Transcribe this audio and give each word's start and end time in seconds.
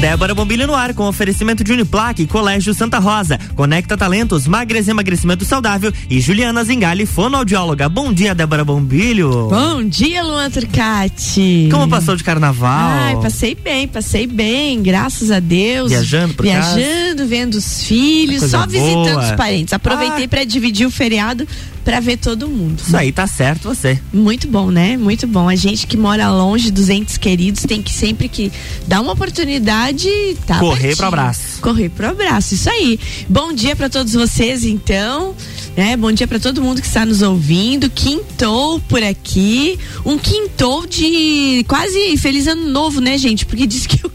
Débora 0.00 0.34
Bombilho 0.34 0.66
no 0.66 0.74
ar 0.74 0.94
com 0.94 1.04
oferecimento 1.06 1.62
de 1.62 1.72
Uniplaque, 1.72 2.26
Colégio 2.26 2.72
Santa 2.72 2.98
Rosa, 2.98 3.38
Conecta 3.54 3.98
Talentos, 3.98 4.46
Magres 4.46 4.88
Emagrecimento 4.88 5.44
Saudável 5.44 5.92
e 6.08 6.20
Juliana 6.22 6.64
Zingali, 6.64 7.04
fonoaudióloga. 7.04 7.86
Bom 7.86 8.10
dia, 8.10 8.34
Débora 8.34 8.64
Bombilho. 8.64 9.48
Bom 9.50 9.84
dia, 9.84 10.22
Luan 10.22 10.50
Turcati. 10.50 11.68
Como 11.70 11.86
passou 11.86 12.16
de 12.16 12.24
carnaval? 12.24 12.90
Ai, 12.98 13.16
passei 13.20 13.54
bem, 13.54 13.86
passei 13.86 14.26
bem, 14.26 14.82
graças 14.82 15.30
a 15.30 15.38
Deus. 15.38 15.90
Viajando 15.90 16.32
por 16.32 16.44
Viajando, 16.44 16.80
casa? 17.18 17.26
vendo 17.26 17.54
os 17.56 17.82
filhos, 17.84 18.44
só 18.50 18.66
visitando 18.66 19.12
boa. 19.12 19.22
os 19.24 19.32
parentes. 19.32 19.74
Aproveitei 19.74 20.24
Ah. 20.24 20.28
pra 20.28 20.44
dividir 20.44 20.86
o 20.86 20.90
feriado 20.90 21.46
pra 21.84 22.00
ver 22.00 22.16
todo 22.16 22.48
mundo. 22.48 22.80
Isso 22.80 22.96
aí 22.96 23.12
tá 23.12 23.26
certo 23.26 23.68
você. 23.68 24.00
Muito 24.12 24.46
bom, 24.48 24.70
né? 24.70 24.96
Muito 24.96 25.26
bom. 25.26 25.48
A 25.48 25.56
gente 25.56 25.86
que 25.86 25.96
mora 25.96 26.30
longe 26.30 26.70
dos 26.70 26.88
entes 26.88 27.16
queridos 27.16 27.62
tem 27.62 27.82
que 27.82 27.92
sempre 27.92 28.28
que 28.28 28.52
dar 28.86 29.00
uma 29.00 29.12
oportunidade, 29.12 30.08
tá 30.46 30.58
Correr 30.58 30.96
pro 30.96 31.06
abraço. 31.06 31.60
Correr 31.60 31.88
pro 31.88 32.08
abraço, 32.08 32.54
isso 32.54 32.68
aí. 32.70 32.98
Bom 33.28 33.52
dia 33.52 33.74
pra 33.74 33.88
todos 33.88 34.12
vocês, 34.12 34.64
então. 34.64 35.34
Né? 35.76 35.96
Bom 35.96 36.12
dia 36.12 36.26
pra 36.26 36.38
todo 36.38 36.62
mundo 36.62 36.80
que 36.80 36.86
está 36.86 37.06
nos 37.06 37.22
ouvindo. 37.22 37.88
Quintou 37.90 38.80
por 38.80 39.02
aqui. 39.02 39.78
Um 40.04 40.18
quintou 40.18 40.86
de 40.86 41.64
quase 41.68 42.16
feliz 42.16 42.46
ano 42.46 42.68
novo, 42.68 43.00
né, 43.00 43.16
gente? 43.16 43.46
Porque 43.46 43.66
diz 43.66 43.86
que 43.86 44.06
o 44.06 44.10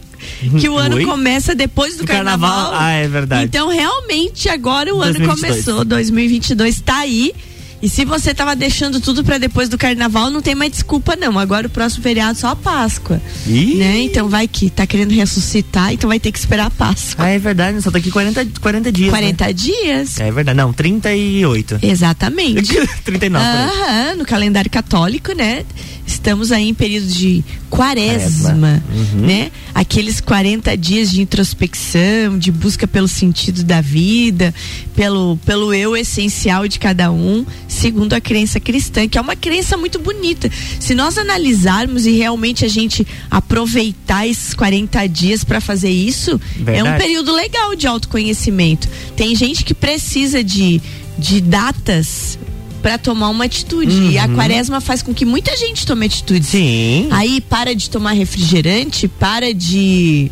que 0.60 0.70
o 0.70 0.78
ano 0.78 0.98
Oi? 0.98 1.06
começa 1.06 1.56
depois 1.56 1.98
do, 1.98 2.06
carnaval. 2.06 2.50
carnaval? 2.50 2.82
Ah, 2.82 2.92
é 2.92 3.08
verdade. 3.08 3.46
Então, 3.46 3.70
realmente, 3.70 4.50
agora 4.50 4.94
o 4.94 5.02
ano 5.02 5.14
2022. 5.14 5.66
começou. 5.66 5.86
2022 5.86 6.82
tá 6.82 6.98
aí. 6.98 7.34
E 7.82 7.90
se 7.90 8.06
você 8.06 8.34
tava 8.34 8.56
deixando 8.56 9.00
tudo 9.00 9.24
pra 9.24 9.38
depois 9.38 9.70
do 9.70 9.78
carnaval, 9.78 10.30
não 10.30 10.42
tem 10.42 10.56
mais 10.56 10.72
desculpa, 10.72 11.16
não. 11.16 11.38
Agora 11.38 11.68
o 11.68 11.70
próximo 11.70 12.02
feriado 12.04 12.32
é 12.32 12.36
só 12.36 12.48
a 12.50 12.56
Páscoa. 12.56 13.22
Ih. 13.48 13.76
Né? 13.76 14.02
Então 14.02 14.28
vai 14.28 14.48
que 14.48 14.70
tá 14.70 14.88
querendo 14.88 15.12
ressuscitar, 15.12 15.94
então 15.94 16.08
vai 16.08 16.20
ter 16.20 16.32
que 16.32 16.40
esperar 16.40 16.68
a 16.68 16.72
Páscoa. 16.72 17.26
Ah, 17.26 17.30
é 17.30 17.40
verdade, 17.40 17.82
só 17.82 17.92
daqui 17.92 18.10
40, 18.10 18.48
40 18.60 18.92
dias. 18.92 19.10
40 19.10 19.54
dias. 19.54 20.18
Né? 20.18 20.28
É 20.28 20.32
verdade, 20.32 20.58
não, 20.58 20.74
38. 20.74 21.80
Exatamente. 21.82 22.74
39. 23.04 23.46
por 23.46 23.56
aí. 23.56 23.66
Aham, 23.66 24.16
no 24.16 24.26
calendário 24.26 24.72
católico, 24.72 25.34
né? 25.34 25.64
Estamos 26.06 26.52
aí 26.52 26.70
em 26.70 26.74
período 26.74 27.08
de 27.08 27.44
quaresma. 27.70 28.84
Uhum. 28.90 29.22
né? 29.22 29.52
Aqueles 29.74 30.22
40 30.22 30.78
dias 30.78 31.12
de 31.12 31.22
introspecção, 31.22 32.38
de 32.38 32.52
busca 32.52 32.88
pelo 32.88 33.08
sentido 33.08 33.64
da 33.64 33.82
vida, 33.82 34.54
pelo, 34.96 35.38
pelo 35.46 35.74
eu 35.74 35.98
essencial 35.98 36.68
de 36.68 36.80
cada 36.80 37.12
um, 37.12 37.46
segundo 37.68 38.14
a 38.14 38.22
crença 38.22 38.60
cristã, 38.60 39.08
que 39.08 39.18
é 39.18 39.22
uma 39.22 39.36
crença 39.36 39.76
muito 39.76 40.00
bonita. 40.00 40.50
Se 40.80 40.94
nós 40.94 41.18
analisarmos 41.18 42.06
e 42.06 42.12
realmente 42.12 42.64
a 42.64 42.70
gente 42.70 43.06
aproveitar 43.30 44.28
esses 44.28 44.54
40 44.54 45.08
dias 45.08 45.44
para 45.44 45.60
fazer 45.60 45.90
isso, 45.90 46.32
é 46.32 46.62
um 46.62 46.66
Verdade. 46.66 47.04
período 47.04 47.34
legal 47.34 47.76
de 47.76 47.88
autoconhecimento. 47.88 48.88
Tem 49.16 49.36
gente 49.36 49.66
que 49.66 49.74
precisa 49.74 50.44
de, 50.44 50.82
de 51.18 51.42
datas 51.42 52.38
para 52.86 53.00
tomar 53.00 53.30
uma 53.30 53.46
atitude. 53.46 54.12
E 54.12 54.18
a 54.20 54.26
Uhum. 54.28 54.36
quaresma 54.36 54.80
faz 54.80 55.02
com 55.02 55.12
que 55.12 55.26
muita 55.26 55.58
gente 55.58 55.88
tome 55.88 56.06
atitude. 56.06 56.46
Sim. 56.46 57.08
Aí 57.10 57.42
para 57.42 57.74
de 57.74 57.90
tomar 57.90 58.12
refrigerante, 58.12 59.08
para 59.08 59.52
de. 59.52 60.32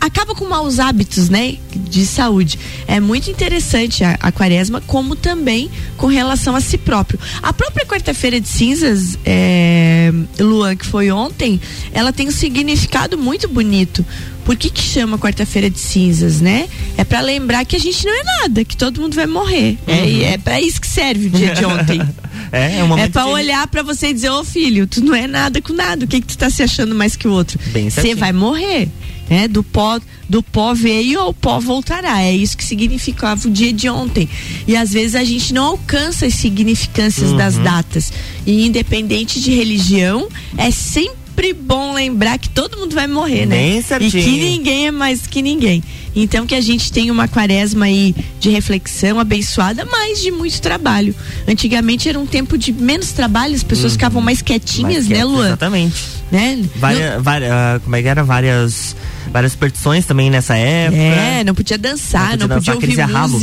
Acaba 0.00 0.34
com 0.34 0.46
maus 0.46 0.78
hábitos, 0.78 1.28
né? 1.28 1.56
De 1.74 2.06
saúde. 2.06 2.58
É 2.86 2.98
muito 2.98 3.30
interessante 3.30 4.02
a, 4.04 4.16
a 4.22 4.32
quaresma, 4.32 4.80
como 4.86 5.14
também 5.14 5.70
com 5.98 6.06
relação 6.06 6.56
a 6.56 6.62
si 6.62 6.78
próprio. 6.78 7.18
A 7.42 7.52
própria 7.52 7.84
quarta-feira 7.84 8.40
de 8.40 8.48
cinzas, 8.48 9.18
é, 9.26 10.10
Luan, 10.40 10.76
que 10.76 10.86
foi 10.86 11.10
ontem, 11.10 11.60
ela 11.92 12.10
tem 12.10 12.28
um 12.28 12.30
significado 12.30 13.18
muito 13.18 13.48
bonito. 13.48 14.02
Por 14.48 14.56
que, 14.56 14.70
que 14.70 14.80
chama 14.80 15.18
quarta-feira 15.18 15.68
de 15.68 15.78
cinzas, 15.78 16.40
né? 16.40 16.70
É 16.96 17.04
para 17.04 17.20
lembrar 17.20 17.66
que 17.66 17.76
a 17.76 17.78
gente 17.78 18.02
não 18.06 18.18
é 18.18 18.22
nada, 18.40 18.64
que 18.64 18.74
todo 18.74 18.98
mundo 18.98 19.14
vai 19.14 19.26
morrer. 19.26 19.76
É, 19.86 19.92
Uhum. 19.92 20.22
é 20.24 20.38
para 20.38 20.58
isso 20.58 20.80
que 20.80 20.86
serve 20.86 21.26
o 21.26 21.30
dia 21.30 21.54
de 21.54 21.66
ontem. 21.66 22.00
É, 22.50 22.78
é 22.78 22.84
um 22.84 22.96
É 22.96 23.08
pra 23.10 23.24
de- 23.24 23.28
olhar 23.28 23.66
pra 23.66 23.82
você 23.82 24.06
e 24.08 24.14
dizer, 24.14 24.30
ô 24.30 24.42
filho, 24.42 24.86
tu 24.86 25.04
não 25.04 25.14
é 25.14 25.26
nada 25.26 25.60
com 25.60 25.74
nada. 25.74 26.06
O 26.06 26.08
que, 26.08 26.18
que 26.18 26.28
tu 26.28 26.38
tá 26.38 26.48
se 26.48 26.62
achando 26.62 26.94
mais 26.94 27.14
que 27.14 27.28
o 27.28 27.30
outro? 27.32 27.58
Você 27.90 28.14
vai 28.14 28.32
morrer. 28.32 28.88
Né? 29.28 29.46
Do 29.46 29.62
pó, 29.62 30.00
do 30.26 30.42
pó 30.42 30.72
veio 30.72 31.20
ao 31.20 31.34
pó 31.34 31.60
voltará. 31.60 32.22
É 32.22 32.34
isso 32.34 32.56
que 32.56 32.64
significava 32.64 33.46
o 33.46 33.50
dia 33.50 33.70
de 33.70 33.86
ontem. 33.90 34.26
E 34.66 34.74
às 34.74 34.90
vezes 34.92 35.14
a 35.14 35.24
gente 35.24 35.52
não 35.52 35.64
alcança 35.64 36.24
as 36.24 36.32
significâncias 36.36 37.34
das 37.34 37.56
Uhum. 37.56 37.64
datas. 37.64 38.10
E 38.46 38.64
independente 38.66 39.40
de 39.42 39.50
religião, 39.54 40.26
é 40.56 40.70
sempre 40.70 41.18
bom 41.54 41.92
lembrar 41.94 42.38
que 42.38 42.48
todo 42.48 42.76
mundo 42.76 42.94
vai 42.94 43.06
morrer, 43.06 43.46
né? 43.46 43.56
Bem 43.56 43.78
E 43.78 43.82
certinho. 43.82 44.10
que 44.24 44.30
ninguém 44.30 44.86
é 44.86 44.90
mais 44.90 45.26
que 45.26 45.40
ninguém. 45.42 45.82
Então 46.16 46.46
que 46.46 46.54
a 46.54 46.60
gente 46.60 46.90
tenha 46.92 47.12
uma 47.12 47.28
quaresma 47.28 47.86
aí 47.86 48.14
de 48.40 48.50
reflexão 48.50 49.20
abençoada, 49.20 49.84
mas 49.84 50.20
de 50.20 50.30
muito 50.30 50.60
trabalho. 50.60 51.14
Antigamente 51.46 52.08
era 52.08 52.18
um 52.18 52.26
tempo 52.26 52.58
de 52.58 52.72
menos 52.72 53.12
trabalho, 53.12 53.54
as 53.54 53.62
pessoas 53.62 53.92
ficavam 53.92 54.20
mais 54.20 54.42
quietinhas, 54.42 55.06
né, 55.06 55.16
quieto, 55.16 55.28
Luan? 55.28 55.46
Exatamente. 55.46 55.94
Né? 56.30 56.62
Várias, 56.76 57.22
várias, 57.22 57.50
ah, 57.52 57.80
como 57.82 57.96
é 57.96 58.02
que 58.02 58.08
era? 58.08 58.22
Várias, 58.24 58.96
várias 59.32 59.52
superstições 59.52 60.04
também 60.04 60.28
nessa 60.30 60.56
época. 60.56 61.00
É, 61.00 61.44
não 61.44 61.54
podia 61.54 61.78
dançar, 61.78 62.36
Não 62.36 62.48
não 62.48 62.56
podia 62.56 62.74
podia, 62.74 62.74
dançar, 62.74 62.74
ouvir 62.74 62.86
crescia 62.86 63.06
rabo. 63.06 63.38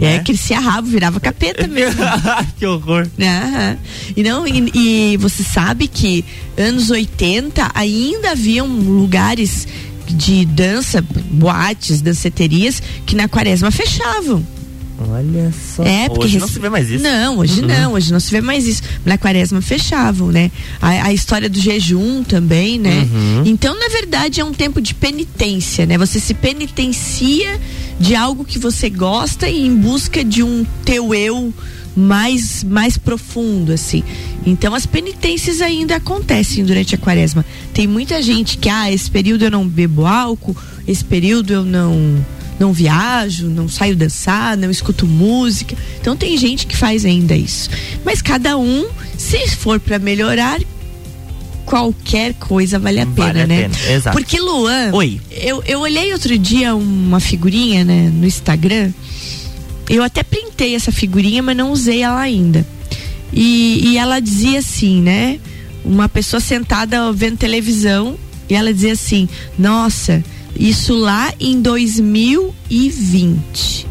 É, 0.00 0.04
Né? 0.16 0.18
crescia 0.20 0.58
rabo, 0.58 0.88
virava 0.88 1.20
capeta 1.20 1.66
mesmo. 1.66 2.00
que 2.58 2.66
horror. 2.66 3.06
Aham. 3.20 3.76
E 4.16 4.22
não, 4.22 4.46
e, 4.46 4.70
e 5.12 5.16
você 5.18 5.42
sabe 5.42 5.86
que 5.88 6.24
anos 6.56 6.90
80 6.90 7.70
ainda 7.74 8.32
haviam 8.32 8.66
lugares 8.66 9.66
de 10.06 10.44
dança, 10.44 11.00
boates, 11.30 12.00
danceterias 12.00 12.82
que 13.06 13.14
na 13.16 13.28
quaresma 13.28 13.70
fechavam. 13.70 14.44
Olha 15.10 15.52
só. 15.74 15.82
É, 15.82 16.08
porque 16.08 16.24
Hoje 16.26 16.38
não 16.38 16.46
se 16.46 16.58
vê 16.60 16.68
mais 16.68 16.88
isso. 16.88 17.02
Não, 17.02 17.38
hoje 17.38 17.60
Uhum. 17.62 17.66
não, 17.66 17.92
hoje 17.94 18.12
não 18.12 18.20
se 18.20 18.30
vê 18.30 18.40
mais 18.40 18.64
isso. 18.64 18.82
Na 19.04 19.18
quaresma 19.18 19.60
fechavam, 19.60 20.28
né? 20.30 20.52
A, 20.80 21.06
a 21.08 21.12
história 21.12 21.48
do 21.48 21.58
jejum 21.60 22.22
também, 22.22 22.78
né? 22.78 23.06
Uhum. 23.12 23.42
Então, 23.44 23.76
na 23.78 23.88
verdade, 23.88 24.40
é 24.40 24.44
um 24.44 24.52
tempo 24.52 24.80
de 24.80 24.94
penitência, 24.94 25.84
né? 25.84 25.98
Você 25.98 26.20
se 26.20 26.32
penitencia 26.32 27.60
de 27.98 28.14
algo 28.14 28.44
que 28.44 28.58
você 28.58 28.90
gosta 28.90 29.48
e 29.48 29.66
em 29.66 29.74
busca 29.74 30.24
de 30.24 30.42
um 30.42 30.64
teu 30.84 31.14
eu 31.14 31.52
mais 31.96 32.64
mais 32.64 32.98
profundo 32.98 33.72
assim. 33.72 34.02
Então 34.44 34.74
as 34.74 34.84
penitências 34.84 35.60
ainda 35.60 35.96
acontecem 35.96 36.64
durante 36.64 36.94
a 36.94 36.98
quaresma. 36.98 37.44
Tem 37.72 37.86
muita 37.86 38.20
gente 38.22 38.58
que 38.58 38.68
ah, 38.68 38.90
esse 38.90 39.10
período 39.10 39.44
eu 39.44 39.50
não 39.50 39.66
bebo 39.66 40.06
álcool, 40.06 40.56
esse 40.86 41.04
período 41.04 41.52
eu 41.52 41.64
não 41.64 42.24
não 42.58 42.72
viajo, 42.72 43.48
não 43.48 43.68
saio 43.68 43.96
dançar, 43.96 44.56
não 44.56 44.70
escuto 44.70 45.06
música. 45.06 45.76
Então 46.00 46.16
tem 46.16 46.36
gente 46.36 46.66
que 46.66 46.76
faz 46.76 47.04
ainda 47.04 47.34
isso. 47.34 47.70
Mas 48.04 48.22
cada 48.22 48.56
um, 48.56 48.86
se 49.18 49.48
for 49.48 49.80
para 49.80 49.98
melhorar, 49.98 50.60
qualquer 51.64 52.34
coisa 52.34 52.78
vale 52.78 53.00
a 53.00 53.06
pena, 53.06 53.26
Vale 53.26 53.40
a 53.42 53.46
né? 53.46 53.62
pena, 53.62 53.74
exato. 53.92 54.16
Porque 54.16 54.40
Luan, 54.40 54.90
Oi. 54.92 55.20
eu, 55.30 55.62
eu 55.66 55.80
olhei 55.80 56.12
outro 56.12 56.36
dia 56.38 56.74
uma 56.74 57.20
figurinha, 57.20 57.84
né, 57.84 58.10
no 58.12 58.26
Instagram. 58.26 58.90
Eu 59.88 60.02
até 60.02 60.22
printei 60.22 60.74
essa 60.74 60.90
figurinha, 60.92 61.42
mas 61.42 61.56
não 61.56 61.70
usei 61.70 62.02
ela 62.02 62.20
ainda. 62.20 62.66
E, 63.32 63.88
e 63.88 63.98
ela 63.98 64.20
dizia 64.20 64.60
assim, 64.60 65.02
né? 65.02 65.38
Uma 65.84 66.08
pessoa 66.08 66.40
sentada 66.40 67.12
vendo 67.12 67.36
televisão 67.36 68.16
e 68.48 68.54
ela 68.54 68.72
dizia 68.72 68.92
assim: 68.92 69.28
Nossa, 69.58 70.24
isso 70.56 70.94
lá 70.94 71.34
em 71.38 71.60
2020. 71.60 73.86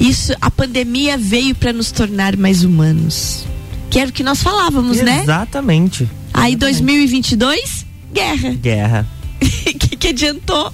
Isso, 0.00 0.34
a 0.40 0.50
pandemia 0.50 1.16
veio 1.16 1.54
para 1.54 1.72
nos 1.72 1.92
tornar 1.92 2.36
mais 2.36 2.64
humanos. 2.64 3.44
Que 3.88 4.00
era 4.00 4.10
o 4.10 4.12
que 4.12 4.24
nós 4.24 4.42
falávamos, 4.42 4.96
né? 4.98 5.20
Exatamente. 5.22 6.08
Aí 6.32 6.56
2022, 6.56 7.86
guerra. 8.12 8.50
Guerra. 8.50 9.08
que, 9.78 9.96
que 9.96 10.08
adiantou? 10.08 10.72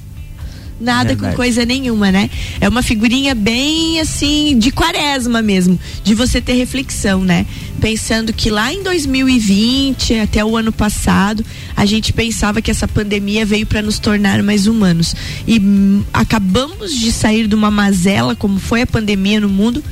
Nada 0.81 1.09
Verdade. 1.09 1.33
com 1.33 1.37
coisa 1.37 1.65
nenhuma, 1.65 2.13
né? 2.13 2.31
É 2.61 2.69
uma 2.69 2.83
figurinha 2.83 3.35
bem 3.35 3.99
assim, 3.99 4.57
de 4.57 4.71
quaresma 4.71 5.43
mesmo, 5.43 5.79
de 6.05 6.15
você 6.15 6.41
ter 6.41 6.53
reflexão, 6.53 7.25
né? 7.25 7.47
Pensando 7.81 8.33
que 8.33 8.49
lá 8.49 8.73
em 8.73 8.85
2020, 8.85 10.21
até 10.21 10.45
o 10.45 10.57
ano 10.57 10.71
passado, 10.71 11.45
a 11.77 11.85
gente 11.85 12.13
pensava 12.13 12.63
que 12.63 12.71
essa 12.71 12.87
pandemia 12.87 13.45
veio 13.45 13.67
para 13.67 13.83
nos 13.83 13.99
tornar 13.99 14.41
mais 14.41 14.69
humanos. 14.69 15.17
E 15.49 15.59
hum, 15.59 16.05
acabamos 16.13 16.95
de 16.95 17.11
sair 17.11 17.49
de 17.49 17.57
uma 17.57 17.73
mazela, 17.73 18.37
como 18.37 18.61
foi 18.61 18.83
a 18.83 18.87
pandemia 18.87 19.41
no 19.41 19.49
mundo, 19.49 19.83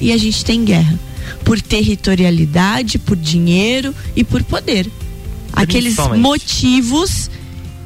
e 0.00 0.10
a 0.10 0.16
gente 0.16 0.44
tem 0.44 0.64
guerra. 0.64 0.98
Por 1.44 1.60
territorialidade, 1.60 2.98
por 2.98 3.16
dinheiro 3.16 3.94
e 4.16 4.24
por 4.24 4.42
poder. 4.42 4.90
Aqueles 5.52 5.96
motivos 6.16 7.30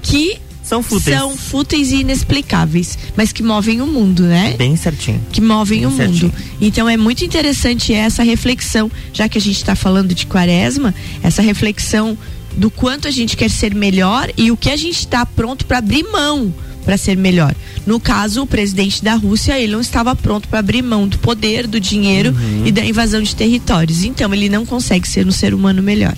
que 0.03 0.39
São 0.63 0.83
fúteis. 0.83 1.17
são 1.17 1.37
fúteis 1.37 1.93
e 1.93 1.97
inexplicáveis, 1.97 2.99
mas 3.17 3.33
que 3.33 3.43
movem 3.43 3.81
o 3.81 3.87
mundo, 3.87 4.23
né? 4.23 4.55
Bem 4.57 4.77
certinho. 4.77 5.21
Que 5.33 5.41
movem 5.41 5.81
Bem 5.81 5.87
o 5.87 5.91
mundo. 5.91 5.97
certinho. 5.99 6.33
Então 6.61 6.89
é 6.89 6.97
muito 6.97 7.25
interessante 7.25 7.93
essa 7.93 8.23
reflexão, 8.23 8.91
já 9.13 9.29
que 9.29 9.39
a 9.39 9.41
gente 9.41 9.57
está 9.57 9.75
falando 9.75 10.15
de 10.15 10.27
quaresma, 10.27 10.95
essa 11.23 11.43
reflexão 11.43 12.17
do 12.57 12.71
quanto 12.71 13.07
a 13.07 13.11
gente 13.11 13.37
quer 13.37 13.51
ser 13.51 13.75
melhor 13.75 14.31
e 14.37 14.51
o 14.51 14.57
que 14.57 14.71
a 14.71 14.77
gente 14.77 14.99
está 14.99 15.27
pronto 15.27 15.67
para 15.67 15.79
abrir 15.79 16.05
mão 16.05 16.53
para 16.87 16.97
ser 16.97 17.17
melhor. 17.17 17.53
No 17.85 17.99
caso, 17.99 18.43
o 18.43 18.47
presidente 18.47 19.03
da 19.03 19.17
Rússia, 19.17 19.59
ele 19.59 19.73
não 19.73 19.81
estava 19.81 20.15
pronto 20.15 20.47
para 20.47 20.61
abrir 20.61 20.83
mão 20.83 21.09
do 21.09 21.19
poder, 21.19 21.67
do 21.67 21.81
dinheiro 21.81 22.31
uhum. 22.31 22.63
e 22.65 22.71
da 22.71 22.85
invasão 22.85 23.21
de 23.21 23.35
territórios. 23.35 24.05
Então, 24.05 24.33
ele 24.33 24.49
não 24.49 24.65
consegue 24.65 25.07
ser 25.09 25.27
um 25.27 25.33
ser 25.33 25.53
humano 25.53 25.83
melhor. 25.83 26.15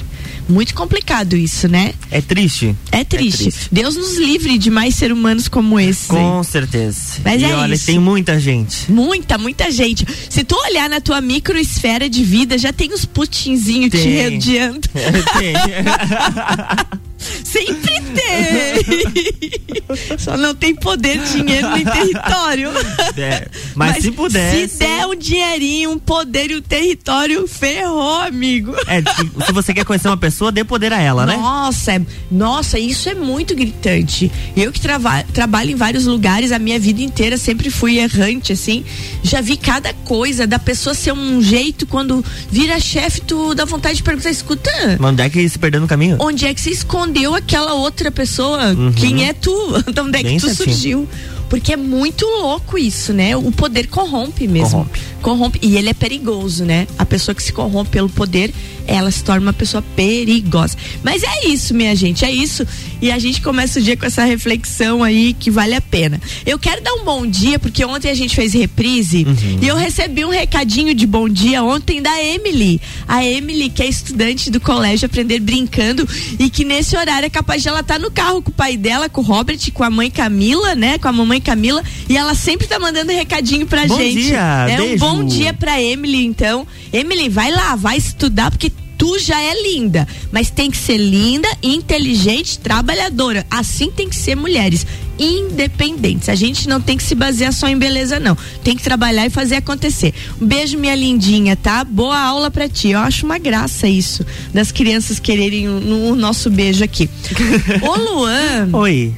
Muito 0.48 0.74
complicado 0.74 1.36
isso, 1.36 1.68
né? 1.68 1.92
É 2.10 2.20
triste. 2.20 2.74
É 2.90 3.04
triste. 3.04 3.48
É 3.48 3.50
triste. 3.50 3.68
Deus 3.70 3.96
nos 3.96 4.16
livre 4.16 4.56
de 4.56 4.70
mais 4.70 4.94
seres 4.94 5.16
humanos 5.16 5.48
como 5.48 5.78
esse. 5.78 6.08
Com 6.08 6.42
certeza. 6.42 7.20
Mas 7.24 7.42
e 7.42 7.44
é 7.44 7.54
olha, 7.54 7.74
isso. 7.74 7.86
tem 7.86 7.98
muita 7.98 8.40
gente. 8.40 8.90
Muita, 8.90 9.36
muita 9.36 9.70
gente. 9.70 10.06
Se 10.30 10.42
tu 10.44 10.56
olhar 10.56 10.88
na 10.88 11.00
tua 11.00 11.20
microesfera 11.20 12.08
de 12.08 12.24
vida, 12.24 12.56
já 12.56 12.72
tem 12.72 12.92
os 12.92 13.04
putinzinhos 13.04 13.90
te 13.90 14.22
rodeando. 14.22 14.88
Tem. 15.38 15.54
Sempre 17.18 18.00
tem. 18.14 20.18
Só 20.18 20.36
não 20.36 20.54
tem 20.54 20.74
poder, 20.74 21.20
dinheiro 21.24 21.70
nem 21.70 21.84
território. 21.84 22.70
É, 23.16 23.48
mas, 23.74 23.94
mas, 23.94 24.02
se 24.02 24.12
puder. 24.12 24.68
Se 24.68 24.78
der 24.78 25.06
um 25.06 25.14
dinheirinho, 25.14 25.90
um 25.90 25.98
poder 25.98 26.50
e 26.50 26.56
um 26.56 26.62
território, 26.62 27.46
ferrou, 27.48 28.20
amigo. 28.20 28.74
É, 28.86 29.00
se, 29.00 29.46
se 29.46 29.52
você 29.52 29.74
quer 29.74 29.84
conhecer 29.84 30.08
uma 30.08 30.16
pessoa, 30.16 30.52
dê 30.52 30.62
poder 30.62 30.92
a 30.92 31.00
ela, 31.00 31.26
né? 31.26 31.36
Nossa, 31.36 31.94
é, 31.94 32.00
nossa, 32.30 32.78
isso 32.78 33.08
é 33.08 33.14
muito 33.14 33.54
gritante. 33.54 34.30
Eu 34.56 34.70
que 34.70 34.80
trava, 34.80 35.24
trabalho 35.32 35.70
em 35.70 35.74
vários 35.74 36.06
lugares, 36.06 36.52
a 36.52 36.58
minha 36.58 36.78
vida 36.78 37.02
inteira 37.02 37.36
sempre 37.36 37.70
fui 37.70 37.98
errante, 37.98 38.52
assim. 38.52 38.84
Já 39.22 39.40
vi 39.40 39.56
cada 39.56 39.92
coisa 39.92 40.46
da 40.46 40.58
pessoa 40.58 40.94
ser 40.94 41.12
um 41.12 41.42
jeito, 41.42 41.86
quando 41.86 42.24
vira 42.50 42.78
chefe, 42.78 43.22
tu 43.22 43.54
dá 43.54 43.64
vontade 43.64 43.96
de 43.96 44.02
perguntar, 44.02 44.30
escuta. 44.30 44.70
Mas 44.98 45.10
onde 45.10 45.22
é 45.22 45.30
que 45.30 45.48
se 45.48 45.58
perdeu 45.58 45.80
no 45.80 45.88
caminho? 45.88 46.16
Onde 46.20 46.46
é 46.46 46.54
que 46.54 46.60
você 46.60 46.70
esconde? 46.70 47.07
Escondeu 47.08 47.34
aquela 47.34 47.74
outra 47.74 48.10
pessoa. 48.10 48.66
Uhum. 48.66 48.92
Quem 48.92 49.26
é 49.26 49.32
tu? 49.32 49.52
De 49.92 50.00
onde 50.00 50.18
é 50.18 50.22
que 50.22 50.38
tu 50.38 50.54
surgiu? 50.54 51.08
Porque 51.48 51.72
é 51.72 51.76
muito 51.76 52.24
louco 52.26 52.78
isso, 52.78 53.12
né? 53.12 53.36
O 53.36 53.50
poder 53.50 53.86
corrompe 53.88 54.46
mesmo. 54.46 54.70
Corrompe. 54.70 55.00
corrompe. 55.22 55.58
E 55.62 55.76
ele 55.76 55.88
é 55.88 55.94
perigoso, 55.94 56.64
né? 56.64 56.86
A 56.98 57.06
pessoa 57.06 57.34
que 57.34 57.42
se 57.42 57.52
corrompe 57.52 57.90
pelo 57.90 58.08
poder, 58.08 58.52
ela 58.88 59.10
se 59.10 59.22
torna 59.22 59.42
uma 59.42 59.52
pessoa 59.52 59.84
perigosa. 59.94 60.76
Mas 61.02 61.22
é 61.22 61.46
isso, 61.48 61.74
minha 61.74 61.94
gente, 61.94 62.24
é 62.24 62.30
isso. 62.30 62.66
E 63.00 63.12
a 63.12 63.18
gente 63.18 63.40
começa 63.42 63.78
o 63.78 63.82
dia 63.82 63.96
com 63.96 64.06
essa 64.06 64.24
reflexão 64.24 65.04
aí 65.04 65.34
que 65.38 65.50
vale 65.50 65.74
a 65.74 65.80
pena. 65.80 66.20
Eu 66.44 66.58
quero 66.58 66.82
dar 66.82 66.94
um 66.94 67.04
bom 67.04 67.26
dia, 67.26 67.58
porque 67.58 67.84
ontem 67.84 68.10
a 68.10 68.14
gente 68.14 68.34
fez 68.34 68.54
reprise 68.54 69.24
uhum. 69.24 69.58
e 69.60 69.68
eu 69.68 69.76
recebi 69.76 70.24
um 70.24 70.30
recadinho 70.30 70.94
de 70.94 71.06
bom 71.06 71.28
dia 71.28 71.62
ontem 71.62 72.00
da 72.00 72.22
Emily. 72.22 72.80
A 73.06 73.24
Emily, 73.24 73.68
que 73.68 73.82
é 73.82 73.86
estudante 73.86 74.50
do 74.50 74.58
colégio 74.58 75.06
Aprender 75.06 75.38
Brincando 75.40 76.08
e 76.38 76.48
que 76.48 76.64
nesse 76.64 76.96
horário 76.96 77.26
é 77.26 77.30
capaz 77.30 77.62
de 77.62 77.68
ela 77.68 77.80
estar 77.80 77.94
tá 77.94 78.00
no 78.00 78.10
carro 78.10 78.40
com 78.40 78.50
o 78.50 78.54
pai 78.54 78.76
dela, 78.76 79.08
com 79.08 79.20
o 79.20 79.24
Robert, 79.24 79.58
com 79.72 79.84
a 79.84 79.90
mãe 79.90 80.10
Camila, 80.10 80.74
né? 80.74 80.98
Com 80.98 81.08
a 81.08 81.12
mamãe 81.12 81.37
Camila. 81.40 81.82
E 82.08 82.16
ela 82.16 82.34
sempre 82.34 82.66
tá 82.66 82.78
mandando 82.78 83.12
recadinho 83.12 83.66
pra 83.66 83.86
bom 83.86 83.96
gente. 83.96 84.22
Dia, 84.22 84.66
é 84.68 84.76
beijo. 84.76 85.04
um 85.04 85.08
bom 85.08 85.24
dia 85.24 85.52
pra 85.52 85.80
Emily, 85.80 86.24
então. 86.24 86.66
Emily, 86.92 87.28
vai 87.28 87.50
lá, 87.50 87.76
vai 87.76 87.96
estudar, 87.96 88.50
porque 88.50 88.72
tu 88.98 89.18
já 89.18 89.40
é 89.40 89.62
linda, 89.62 90.06
mas 90.32 90.50
tem 90.50 90.70
que 90.70 90.76
ser 90.76 90.96
linda, 90.96 91.48
inteligente, 91.62 92.58
trabalhadora. 92.58 93.46
Assim 93.48 93.90
tem 93.90 94.08
que 94.08 94.16
ser 94.16 94.34
mulheres 94.34 94.84
independentes. 95.18 96.28
A 96.28 96.34
gente 96.34 96.68
não 96.68 96.80
tem 96.80 96.96
que 96.96 97.02
se 97.02 97.14
basear 97.14 97.52
só 97.52 97.68
em 97.68 97.78
beleza, 97.78 98.18
não. 98.18 98.36
Tem 98.62 98.76
que 98.76 98.82
trabalhar 98.82 99.26
e 99.26 99.30
fazer 99.30 99.56
acontecer. 99.56 100.12
Um 100.40 100.46
beijo, 100.46 100.76
minha 100.76 100.94
lindinha, 100.94 101.56
tá? 101.56 101.84
Boa 101.84 102.18
aula 102.18 102.50
pra 102.50 102.68
ti. 102.68 102.90
Eu 102.90 103.00
acho 103.00 103.24
uma 103.24 103.38
graça 103.38 103.88
isso, 103.88 104.26
das 104.52 104.72
crianças 104.72 105.18
quererem 105.18 105.68
o, 105.68 106.10
o 106.10 106.16
nosso 106.16 106.50
beijo 106.50 106.82
aqui. 106.84 107.08
Ô, 107.82 107.96
Luan. 107.96 108.68
Oi. 108.72 109.14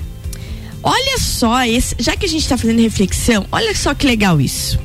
Olha 0.83 1.19
só, 1.19 1.65
esse, 1.65 1.95
já 1.99 2.17
que 2.17 2.25
a 2.25 2.29
gente 2.29 2.43
está 2.43 2.57
fazendo 2.57 2.81
reflexão, 2.81 3.47
olha 3.53 3.75
só 3.75 3.95
que 3.95 4.07
legal 4.07 4.41
isso. 4.41 4.79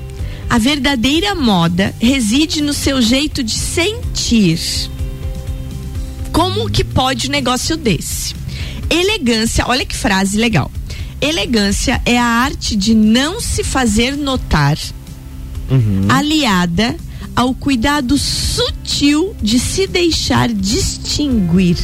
A 0.50 0.58
verdadeira 0.58 1.34
moda 1.34 1.94
reside 2.00 2.62
no 2.62 2.74
seu 2.74 3.02
jeito 3.02 3.44
de 3.44 3.54
sentir. 3.54 4.60
Como 6.32 6.70
que 6.70 6.84
pode 6.84 7.28
um 7.28 7.32
negócio 7.32 7.78
desse? 7.78 8.36
Elegância, 8.90 9.66
olha 9.68 9.86
que 9.86 9.96
frase 9.96 10.38
legal. 10.38 10.70
Elegância 11.22 12.02
é 12.06 12.20
a 12.20 12.26
arte 12.26 12.76
de 12.76 12.94
não 12.94 13.40
se 13.40 13.64
fazer 13.64 14.18
notar, 14.18 14.78
uhum. 15.72 16.08
aliada 16.10 16.96
ao 17.36 17.54
cuidado 17.54 18.18
sutil 18.18 19.36
de 19.42 19.60
se 19.60 19.88
deixar 19.88 20.50
distinguir. 20.50 21.78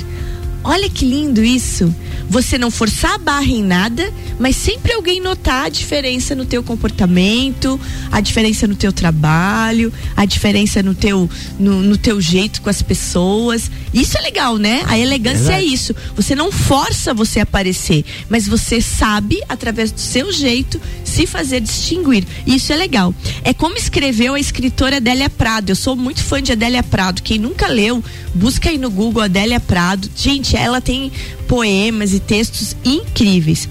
Olha 0.63 0.90
que 0.90 1.06
lindo 1.06 1.44
isso 1.44 1.94
você 2.31 2.58
não 2.58 2.72
forçar 2.72 3.16
a 3.16 3.18
barra 3.18 3.46
em 3.48 3.62
nada, 3.62 4.10
mas 4.40 4.56
sempre 4.56 4.94
alguém 4.94 5.19
notar 5.19 5.66
a 5.66 5.69
diferença 5.69 6.34
no 6.34 6.46
teu 6.46 6.63
comportamento, 6.63 7.78
a 8.10 8.22
diferença 8.22 8.66
no 8.66 8.74
teu 8.74 8.94
trabalho, 8.94 9.92
a 10.16 10.24
diferença 10.24 10.81
no 10.81 10.96
teu, 10.96 11.30
no, 11.60 11.81
no 11.81 11.98
teu 11.98 12.22
jeito 12.22 12.62
com 12.62 12.69
as 12.69 12.81
pessoas. 12.81 13.69
Isso 13.94 14.18
é 14.18 14.22
legal, 14.22 14.58
né? 14.58 14.81
A 14.88 14.98
elegância 14.98 15.52
é 15.52 15.62
isso. 15.62 15.94
Você 16.16 16.34
não 16.34 16.54
força 16.54 17.13
você 17.13 17.42
aparecer, 17.42 18.06
mas 18.30 18.48
você 18.48 18.80
sabe, 18.80 19.42
através 19.50 19.92
do 19.92 20.00
seu 20.00 20.31
jeito, 20.31 20.80
se 21.04 21.28
fazer 21.28 21.60
distinguir. 21.60 22.25
Isso 22.48 22.72
é 22.72 22.78
legal. 22.78 23.13
É 23.44 23.54
como 23.54 23.76
escreveu 23.78 24.36
a 24.36 24.40
escritora 24.40 24.98
Adélia 24.98 25.30
Prado. 25.30 25.70
Eu 25.72 25.76
sou 25.76 25.96
muito 25.96 26.24
fã 26.24 26.42
de 26.42 26.52
Adélia 26.52 26.84
Prado. 26.84 27.24
Quem 27.24 27.40
nunca 27.40 27.68
leu, 27.68 28.04
busca 28.36 28.70
aí 28.70 28.78
no 28.78 28.90
Google 28.90 29.24
Adélia 29.24 29.60
Prado. 29.60 30.10
Gente, 30.16 30.56
ela 30.56 30.80
tem 30.80 31.12
poemas 31.48 32.14
e 32.14 32.20
textos 32.20 32.76
incríveis. 32.86 33.68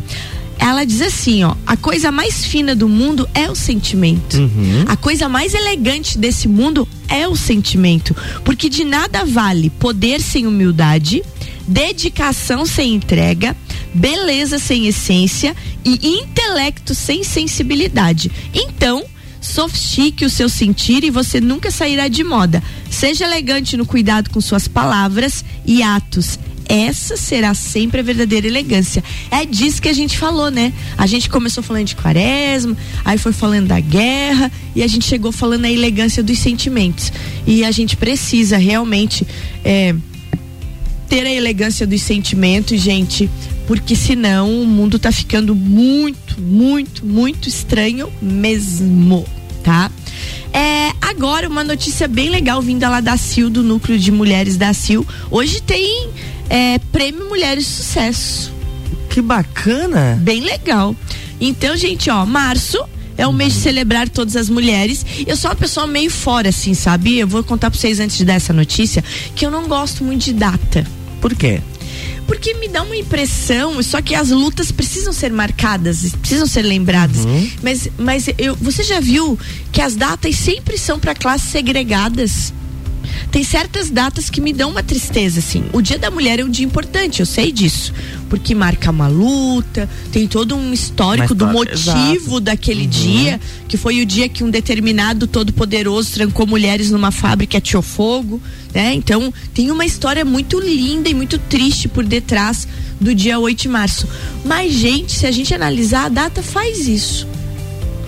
Ela 0.59 0.85
diz 0.85 1.01
assim, 1.01 1.43
ó, 1.43 1.55
a 1.67 1.77
coisa 1.77 2.13
mais 2.13 2.45
fina 2.45 2.75
do 2.75 2.87
mundo 2.87 3.27
é 3.33 3.51
o 3.51 3.55
sentimento. 3.55 4.37
Uhum. 4.37 4.85
A 4.89 4.97
coisa 4.97 5.27
mais 5.27 5.55
elegante 5.55 6.19
desse 6.19 6.47
mundo 6.47 6.87
é 7.09 7.27
o 7.27 7.35
sentimento, 7.35 8.15
porque 8.45 8.69
de 8.69 8.85
nada 8.85 9.25
vale 9.25 9.71
poder 9.71 10.21
sem 10.21 10.47
humildade, 10.47 11.23
dedicação 11.67 12.67
sem 12.67 12.95
entrega, 12.95 13.57
beleza 13.95 14.59
sem 14.59 14.87
essência 14.87 15.57
e 15.83 16.19
intelecto 16.19 16.95
sem 16.95 17.25
sensibilidade. 17.25 18.31
Então, 18.53 19.03
sofistique 19.51 20.25
o 20.25 20.31
seu 20.31 20.49
sentir 20.49 21.05
e 21.05 21.11
você 21.11 21.41
nunca 21.41 21.71
sairá 21.71 22.09
de 22.09 22.25
moda. 22.25 22.63
Seja 22.91 23.25
elegante 23.25 23.77
no 23.77 23.85
cuidado 23.85 24.31
com 24.31 24.41
suas 24.41 24.67
palavras 24.69 25.45
e 25.67 25.83
atos 25.83 26.39
essa 26.71 27.17
será 27.17 27.53
sempre 27.53 27.99
a 27.99 28.03
verdadeira 28.03 28.47
elegância. 28.47 29.03
É 29.29 29.45
disso 29.45 29.83
que 29.83 29.89
a 29.89 29.93
gente 29.93 30.17
falou, 30.17 30.53
né? 30.53 30.73
A 30.97 31.05
gente 31.05 31.29
começou 31.29 31.65
falando 31.65 31.87
de 31.87 31.97
quaresma, 31.97 32.77
aí 33.05 33.19
foi 33.19 33.33
falando 33.33 33.67
da 33.67 33.81
guerra 33.81 34.53
e 34.77 34.81
a 34.81 34.87
gente 34.87 35.05
chegou 35.05 35.33
falando 35.33 35.63
da 35.63 35.71
elegância 35.71 36.23
dos 36.23 36.39
sentimentos. 36.39 37.13
E 37.45 37.65
a 37.65 37.73
gente 37.73 37.97
precisa 37.97 38.57
realmente 38.57 39.27
é, 39.65 39.97
ter 41.09 41.27
a 41.27 41.33
elegância 41.33 41.85
dos 41.89 42.03
sentimentos, 42.03 42.81
gente, 42.81 43.29
porque 43.67 43.97
senão 43.97 44.63
o 44.63 44.65
mundo 44.65 44.97
tá 44.97 45.11
ficando 45.11 45.57
muito, 45.57 46.41
muito, 46.41 47.05
muito 47.05 47.49
estranho 47.49 48.09
mesmo, 48.23 49.27
tá? 49.63 49.91
É, 50.53 50.91
agora 51.01 51.49
uma 51.49 51.63
notícia 51.63 52.09
bem 52.09 52.29
legal 52.29 52.61
vinda 52.61 52.89
lá 52.89 53.01
da 53.01 53.17
CIL, 53.17 53.49
do 53.51 53.63
núcleo 53.63 53.99
de 53.99 54.11
mulheres 54.11 54.57
da 54.57 54.73
CIL. 54.73 55.07
Hoje 55.31 55.61
tem 55.61 56.11
é, 56.49 56.79
Prêmio 56.91 57.29
Mulheres 57.29 57.65
de 57.65 57.71
Sucesso. 57.71 58.53
Que 59.09 59.21
bacana! 59.21 60.19
Bem 60.21 60.41
legal. 60.41 60.95
Então, 61.41 61.77
gente, 61.77 62.11
ó, 62.11 62.27
março 62.27 62.79
é 63.17 63.27
o 63.27 63.33
mês 63.33 63.53
de 63.53 63.61
celebrar 63.61 64.09
todas 64.09 64.35
as 64.37 64.49
mulheres. 64.49 65.05
Eu 65.27 65.37
sou 65.37 65.51
uma 65.51 65.57
pessoa 65.57 65.87
meio 65.87 66.11
fora, 66.11 66.49
assim, 66.49 66.75
sabe? 66.75 67.19
Eu 67.19 67.29
vou 67.29 67.43
contar 67.45 67.71
pra 67.71 67.79
vocês 67.79 68.01
antes 68.01 68.17
de 68.17 68.25
dar 68.25 68.35
essa 68.35 68.53
notícia 68.53 69.05
que 69.35 69.45
eu 69.45 69.51
não 69.51 69.69
gosto 69.69 70.03
muito 70.05 70.25
de 70.25 70.33
data. 70.33 70.87
Por 71.21 71.35
quê? 71.35 71.61
Porque 72.31 72.55
me 72.55 72.69
dá 72.69 72.85
uma 72.85 72.97
impressão, 72.97 73.83
só 73.83 74.01
que 74.01 74.15
as 74.15 74.31
lutas 74.31 74.71
precisam 74.71 75.13
ser 75.13 75.33
marcadas, 75.33 76.13
precisam 76.21 76.47
ser 76.47 76.63
lembradas. 76.63 77.25
Uhum. 77.25 77.51
Mas, 77.61 77.89
mas 77.99 78.27
eu, 78.39 78.55
você 78.55 78.85
já 78.85 79.01
viu 79.01 79.37
que 79.73 79.83
as 79.83 79.97
datas 79.97 80.37
sempre 80.37 80.79
são 80.79 81.01
para 81.01 81.13
classes 81.13 81.51
segregadas? 81.51 82.53
Tem 83.31 83.45
certas 83.45 83.91
datas 83.91 84.29
que 84.29 84.41
me 84.41 84.53
dão 84.53 84.71
uma 84.71 84.83
tristeza, 84.83 85.39
assim. 85.39 85.65
O 85.73 85.81
Dia 85.81 85.99
da 85.99 86.11
Mulher 86.11 86.41
é 86.41 86.45
um 86.45 86.49
dia 86.49 86.67
importante, 86.67 87.21
eu 87.21 87.27
sei 87.27 87.53
disso. 87.53 87.93
Porque 88.29 88.55
marca 88.55 88.91
uma 88.91 89.07
luta, 89.07 89.89
tem 90.11 90.27
todo 90.27 90.57
um 90.57 90.73
histórico 90.73 91.35
do 91.35 91.47
motivo 91.47 91.83
exato. 91.83 92.41
daquele 92.41 92.85
uhum. 92.85 92.89
dia, 92.89 93.41
que 93.69 93.77
foi 93.77 94.01
o 94.01 94.07
dia 94.07 94.29
que 94.29 94.43
um 94.43 94.51
determinado 94.51 95.27
todo-poderoso 95.27 96.13
trancou 96.13 96.47
mulheres 96.47 96.91
numa 96.91 97.11
fábrica 97.13 97.57
e 97.57 97.59
atirou 97.59 97.83
fogo, 97.83 98.41
né? 98.75 98.95
Então, 98.95 99.33
tem 99.55 99.71
uma 99.71 99.85
história 99.85 100.25
muito 100.25 100.59
linda 100.59 101.09
e 101.09 101.15
muito 101.15 101.39
triste 101.39 101.89
por 101.89 102.05
detrás 102.05 102.67
do 103.01 103.15
dia 103.15 103.39
8 103.39 103.63
de 103.63 103.69
março. 103.69 104.09
Mas, 104.45 104.73
gente, 104.73 105.13
se 105.13 105.27
a 105.27 105.31
gente 105.31 105.55
analisar, 105.55 106.07
a 106.07 106.09
data 106.09 106.43
faz 106.43 106.89
isso 106.89 107.27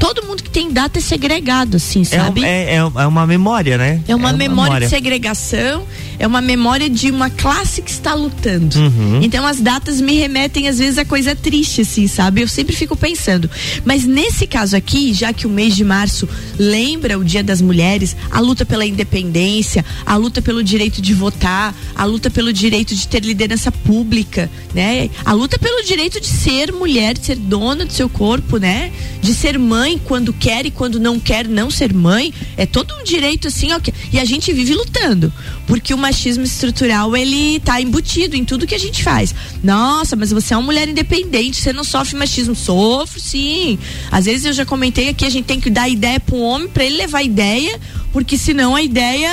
todo 0.02 0.24
mundo 0.24 0.42
que 0.42 0.50
tem 0.50 0.72
data 0.72 0.98
é 0.98 1.00
segregado, 1.00 1.76
assim, 1.76 2.02
sabe? 2.02 2.44
É, 2.44 2.74
é, 2.74 2.76
é 2.78 3.06
uma 3.06 3.24
memória, 3.24 3.78
né? 3.78 4.02
É 4.08 4.16
uma, 4.16 4.30
é 4.30 4.32
uma 4.32 4.36
memória, 4.36 4.64
memória, 4.64 4.86
de 4.88 4.90
segregação, 4.90 5.86
é 6.18 6.26
uma 6.26 6.40
memória 6.40 6.90
de 6.90 7.08
uma 7.08 7.30
classe 7.30 7.80
que 7.80 7.90
está 7.92 8.12
lutando. 8.12 8.76
Uhum. 8.80 9.20
Então 9.22 9.46
as 9.46 9.60
datas 9.60 10.00
me 10.00 10.14
remetem 10.14 10.66
às 10.66 10.78
vezes 10.78 10.98
a 10.98 11.04
coisa 11.04 11.36
triste, 11.36 11.82
assim, 11.82 12.08
sabe? 12.08 12.42
Eu 12.42 12.48
sempre 12.48 12.74
fico 12.74 12.96
pensando. 12.96 13.48
Mas 13.84 14.04
nesse 14.04 14.44
caso 14.44 14.74
aqui, 14.74 15.14
já 15.14 15.32
que 15.32 15.46
o 15.46 15.50
mês 15.50 15.76
de 15.76 15.84
março 15.84 16.28
lembra 16.58 17.16
o 17.16 17.24
Dia 17.24 17.44
das 17.44 17.60
Mulheres, 17.60 18.16
a 18.28 18.40
luta 18.40 18.66
pela 18.66 18.84
independência, 18.84 19.84
a 20.04 20.16
luta 20.16 20.42
pelo 20.42 20.64
direito 20.64 21.00
de 21.00 21.14
votar, 21.14 21.72
a 21.94 22.04
luta 22.04 22.28
pelo 22.28 22.52
direito 22.52 22.92
de 22.92 23.06
ter 23.06 23.24
liderança 23.24 23.70
pública, 23.70 24.50
né? 24.74 25.08
A 25.24 25.32
luta 25.32 25.60
pelo 25.60 25.84
direito 25.84 26.20
de 26.20 26.26
ser 26.26 26.72
mulher, 26.72 27.16
de 27.16 27.24
ser 27.24 27.36
dona 27.36 27.84
do 27.84 27.92
seu 27.92 28.08
corpo, 28.08 28.56
né? 28.56 28.90
De 29.20 29.32
ser 29.32 29.56
mãe 29.60 29.91
quando 29.98 30.32
quer 30.32 30.66
e 30.66 30.70
quando 30.70 31.00
não 31.00 31.18
quer 31.18 31.48
não 31.48 31.70
ser 31.70 31.92
mãe, 31.92 32.32
é 32.56 32.66
todo 32.66 32.94
um 32.94 33.04
direito 33.04 33.48
assim, 33.48 33.72
ó, 33.72 33.80
e 34.12 34.18
a 34.18 34.24
gente 34.24 34.52
vive 34.52 34.74
lutando, 34.74 35.32
porque 35.66 35.92
o 35.92 35.98
machismo 35.98 36.44
estrutural 36.44 37.16
ele 37.16 37.60
tá 37.60 37.80
embutido 37.80 38.36
em 38.36 38.44
tudo 38.44 38.66
que 38.66 38.74
a 38.74 38.78
gente 38.78 39.02
faz. 39.02 39.34
Nossa, 39.62 40.16
mas 40.16 40.30
você 40.30 40.54
é 40.54 40.56
uma 40.56 40.64
mulher 40.64 40.88
independente, 40.88 41.60
você 41.60 41.72
não 41.72 41.84
sofre 41.84 42.16
machismo? 42.16 42.54
Sofro, 42.54 43.20
sim. 43.20 43.78
Às 44.10 44.26
vezes 44.26 44.44
eu 44.44 44.52
já 44.52 44.64
comentei 44.64 45.08
aqui, 45.08 45.24
a 45.24 45.30
gente 45.30 45.44
tem 45.44 45.60
que 45.60 45.70
dar 45.70 45.88
ideia 45.88 46.20
para 46.20 46.34
um 46.34 46.42
homem 46.42 46.68
para 46.68 46.84
ele 46.84 46.96
levar 46.96 47.22
ideia, 47.22 47.78
porque 48.12 48.36
senão 48.36 48.74
a 48.74 48.82
ideia 48.82 49.30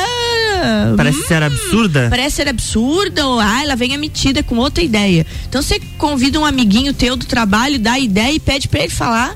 parece 0.95 1.19
hum, 1.19 1.27
ser 1.27 1.43
absurda. 1.43 2.07
Parece 2.09 2.35
ser 2.37 2.47
absurda, 2.47 3.27
ou 3.27 3.39
ah, 3.39 3.61
ela 3.61 3.75
vem 3.75 3.93
emitida 3.93 4.41
com 4.41 4.57
outra 4.57 4.83
ideia. 4.83 5.25
Então 5.47 5.61
você 5.61 5.79
convida 5.97 6.39
um 6.39 6.45
amiguinho 6.45 6.93
teu 6.93 7.15
do 7.15 7.25
trabalho, 7.25 7.79
dá 7.79 7.99
ideia 7.99 8.33
e 8.33 8.39
pede 8.39 8.67
para 8.67 8.81
ele 8.81 8.89
falar 8.89 9.35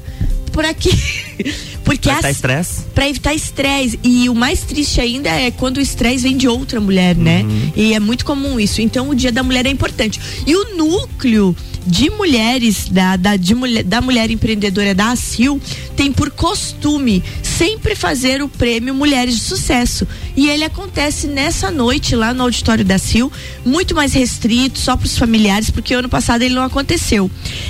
por 0.54 0.64
aqui. 0.64 0.92
Porque 1.84 2.08
pra 2.08 2.14
evitar 2.14 2.32
estresse? 2.32 2.82
Pra 2.96 3.10
evitar 3.10 3.34
estresse. 3.34 4.00
E 4.04 4.30
o 4.30 4.36
mais 4.36 4.62
triste 4.62 5.02
ainda 5.02 5.30
é 5.30 5.52
quando 5.52 5.78
o 5.78 5.82
estresse 5.82 6.24
vem 6.24 6.38
de 6.38 6.48
outra 6.48 6.80
mulher, 6.80 7.16
né? 7.16 7.42
Uhum. 7.42 7.72
E 7.76 7.94
é 7.94 8.00
muito 8.00 8.24
comum 8.24 8.58
isso. 8.58 8.82
Então 8.82 9.10
o 9.10 9.16
dia 9.16 9.32
da 9.32 9.44
mulher 9.44 9.66
é 9.66 9.70
importante. 9.70 10.20
E 10.48 10.56
o 10.56 10.78
núcleo 10.78 11.54
de 11.86 12.10
mulheres 12.10 12.88
da, 12.90 13.16
da, 13.16 13.36
de 13.36 13.54
mulher, 13.54 13.84
da 13.84 14.02
mulher 14.02 14.32
empreendedora 14.32 14.96
da 14.96 15.12
ACIL 15.12 15.60
tem 15.96 16.12
por 16.12 16.32
costume 16.32 17.24
sempre 17.42 17.96
fazer 17.96 18.42
o 18.42 18.50
prêmio 18.50 18.94
Mulheres 18.94 19.36
de 19.36 19.42
Sucesso. 19.42 20.08
E 20.36 20.50
ele 20.50 20.64
acontece 20.64 21.28
nessa 21.28 21.70
noite 21.70 22.16
lá 22.16 22.34
no 22.34 22.44
auditório 22.44 22.84
da 22.84 22.96
ACIL, 22.96 23.32
muito 23.66 23.94
mais 23.94 24.14
restrito, 24.14 24.80
só 24.80 24.98
para 24.98 25.06
os 25.06 25.18
familiares, 25.18 25.70
porque 25.70 25.94
ano 25.94 26.10
passado 26.10 26.42
ele 26.42 26.56
não 26.56 26.64
aconteceu. 26.64 27.30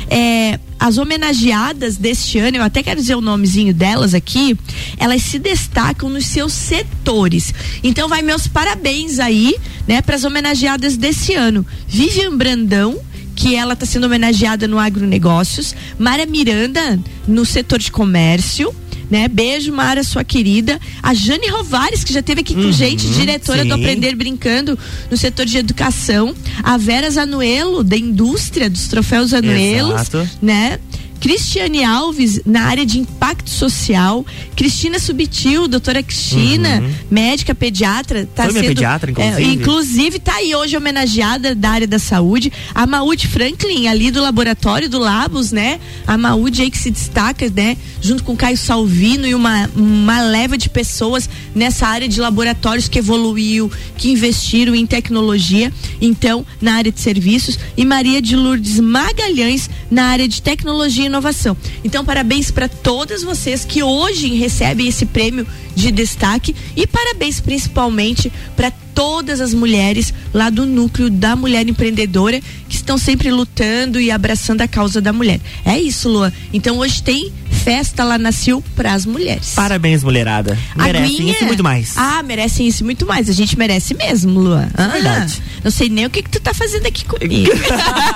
É, 0.09 0.59
as 0.79 0.97
homenageadas 0.97 1.97
deste 1.97 2.39
ano, 2.39 2.57
eu 2.57 2.63
até 2.63 2.81
quero 2.83 2.99
dizer 2.99 3.15
o 3.15 3.21
nomezinho 3.21 3.73
delas 3.73 4.13
aqui, 4.13 4.57
elas 4.97 5.21
se 5.21 5.39
destacam 5.39 6.09
nos 6.09 6.25
seus 6.25 6.53
setores. 6.53 7.53
Então 7.83 8.07
vai 8.07 8.21
meus 8.21 8.47
parabéns 8.47 9.19
aí, 9.19 9.55
né, 9.87 10.01
para 10.01 10.15
as 10.15 10.23
homenageadas 10.23 10.97
desse 10.97 11.33
ano. 11.33 11.65
Vivian 11.87 12.35
Brandão, 12.37 12.99
que 13.43 13.55
ela 13.55 13.73
está 13.73 13.85
sendo 13.85 14.05
homenageada 14.05 14.69
no 14.69 14.79
agronegócios, 14.79 15.75
Mara 15.99 16.25
Miranda 16.25 16.97
no 17.27 17.45
setor 17.45 17.77
de 17.77 17.91
comércio, 17.91 18.73
né? 19.11 19.27
Beijo, 19.27 19.73
Mara, 19.73 20.01
sua 20.01 20.23
querida. 20.23 20.79
A 21.01 21.13
Jane 21.13 21.49
Rovares, 21.49 22.05
que 22.05 22.13
já 22.13 22.21
teve 22.21 22.39
aqui 22.39 22.55
com 22.55 22.61
uhum, 22.61 22.71
gente, 22.71 23.05
diretora 23.09 23.63
sim. 23.63 23.67
do 23.67 23.73
Aprender 23.73 24.15
Brincando 24.15 24.79
no 25.11 25.17
setor 25.17 25.45
de 25.45 25.57
educação. 25.57 26.33
A 26.63 26.77
Vera 26.77 27.11
Zanuelo, 27.11 27.83
da 27.83 27.97
indústria 27.97 28.69
dos 28.69 28.87
troféus 28.87 29.31
Zanuelos, 29.31 30.01
Exato. 30.01 30.29
né? 30.41 30.79
Cristiane 31.23 31.85
Alves, 31.85 32.41
na 32.45 32.65
área 32.65 32.85
de 32.85 32.99
impacto 32.99 33.49
social. 33.49 34.25
Cristina 34.57 34.99
Subtil, 34.99 35.69
doutora 35.69 36.03
Cristina, 36.03 36.81
uhum. 36.81 36.93
médica 37.09 37.55
pediatra. 37.55 38.27
Tá 38.35 38.43
Foi 38.43 38.51
sendo, 38.51 38.65
pediatra, 38.65 39.09
inclusive. 39.09 39.41
É, 39.41 39.53
inclusive, 39.53 40.19
tá 40.19 40.35
aí 40.35 40.53
hoje 40.53 40.75
homenageada 40.75 41.55
da 41.55 41.69
área 41.69 41.87
da 41.87 41.97
saúde. 41.97 42.51
A 42.75 42.85
Maúde 42.85 43.25
Franklin, 43.29 43.87
ali 43.87 44.11
do 44.11 44.21
laboratório 44.21 44.89
do 44.89 44.99
Labos, 44.99 45.53
né? 45.53 45.79
A 46.05 46.17
Maúde 46.17 46.61
aí 46.61 46.69
que 46.69 46.77
se 46.77 46.91
destaca, 46.91 47.49
né? 47.55 47.77
Junto 48.01 48.21
com 48.25 48.35
Caio 48.35 48.57
Salvino 48.57 49.25
e 49.25 49.33
uma, 49.33 49.69
uma 49.77 50.21
leva 50.23 50.57
de 50.57 50.69
pessoas 50.69 51.29
nessa 51.55 51.87
área 51.87 52.09
de 52.09 52.19
laboratórios 52.19 52.89
que 52.89 52.99
evoluiu, 52.99 53.71
que 53.97 54.11
investiram 54.11 54.75
em 54.75 54.85
tecnologia. 54.85 55.71
Então, 56.01 56.45
na 56.59 56.73
área 56.73 56.91
de 56.91 56.99
serviços. 56.99 57.57
E 57.77 57.85
Maria 57.85 58.21
de 58.21 58.35
Lourdes 58.35 58.77
Magalhães, 58.81 59.69
na 59.93 60.05
área 60.05 60.27
de 60.27 60.41
tecnologia 60.41 61.03
e 61.03 61.05
inovação. 61.05 61.55
Então, 61.83 62.03
parabéns 62.03 62.49
para 62.49 62.67
todas 62.67 63.21
vocês 63.21 63.63
que 63.63 63.83
hoje 63.83 64.33
recebem 64.33 64.87
esse 64.87 65.05
prêmio 65.05 65.45
de 65.75 65.91
destaque 65.91 66.55
e 66.75 66.87
parabéns 66.87 67.39
principalmente 67.39 68.31
para 68.55 68.71
todas 68.93 69.39
as 69.39 69.53
mulheres 69.53 70.13
lá 70.33 70.49
do 70.49 70.65
núcleo 70.65 71.09
da 71.09 71.35
mulher 71.35 71.67
empreendedora 71.67 72.41
que 72.67 72.75
estão 72.75 72.97
sempre 72.97 73.31
lutando 73.31 73.99
e 73.99 74.11
abraçando 74.11 74.61
a 74.61 74.67
causa 74.67 74.99
da 74.99 75.13
mulher. 75.13 75.39
É 75.65 75.79
isso, 75.79 76.09
Lua. 76.09 76.33
Então 76.51 76.77
hoje 76.77 77.01
tem 77.01 77.31
festa 77.63 78.03
lá 78.03 78.17
na 78.17 78.33
Sil 78.35 78.59
para 78.75 78.93
as 78.93 79.05
mulheres. 79.05 79.53
Parabéns, 79.55 80.03
mulherada. 80.03 80.57
Merecem 80.75 81.15
Aguinha? 81.15 81.31
isso 81.31 81.43
e 81.43 81.47
muito 81.47 81.63
mais. 81.63 81.93
Ah, 81.95 82.21
merecem 82.21 82.67
isso 82.67 82.83
e 82.83 82.85
muito 82.85 83.05
mais. 83.05 83.29
A 83.29 83.33
gente 83.33 83.57
merece 83.57 83.93
mesmo, 83.93 84.37
Lua. 84.37 84.67
Ah, 84.73 84.87
verdade. 84.87 85.41
Não 85.63 85.71
sei 85.71 85.87
nem 85.87 86.05
o 86.05 86.09
que, 86.09 86.21
que 86.21 86.29
tu 86.29 86.41
tá 86.41 86.53
fazendo 86.53 86.85
aqui 86.85 87.05
comigo. 87.05 87.49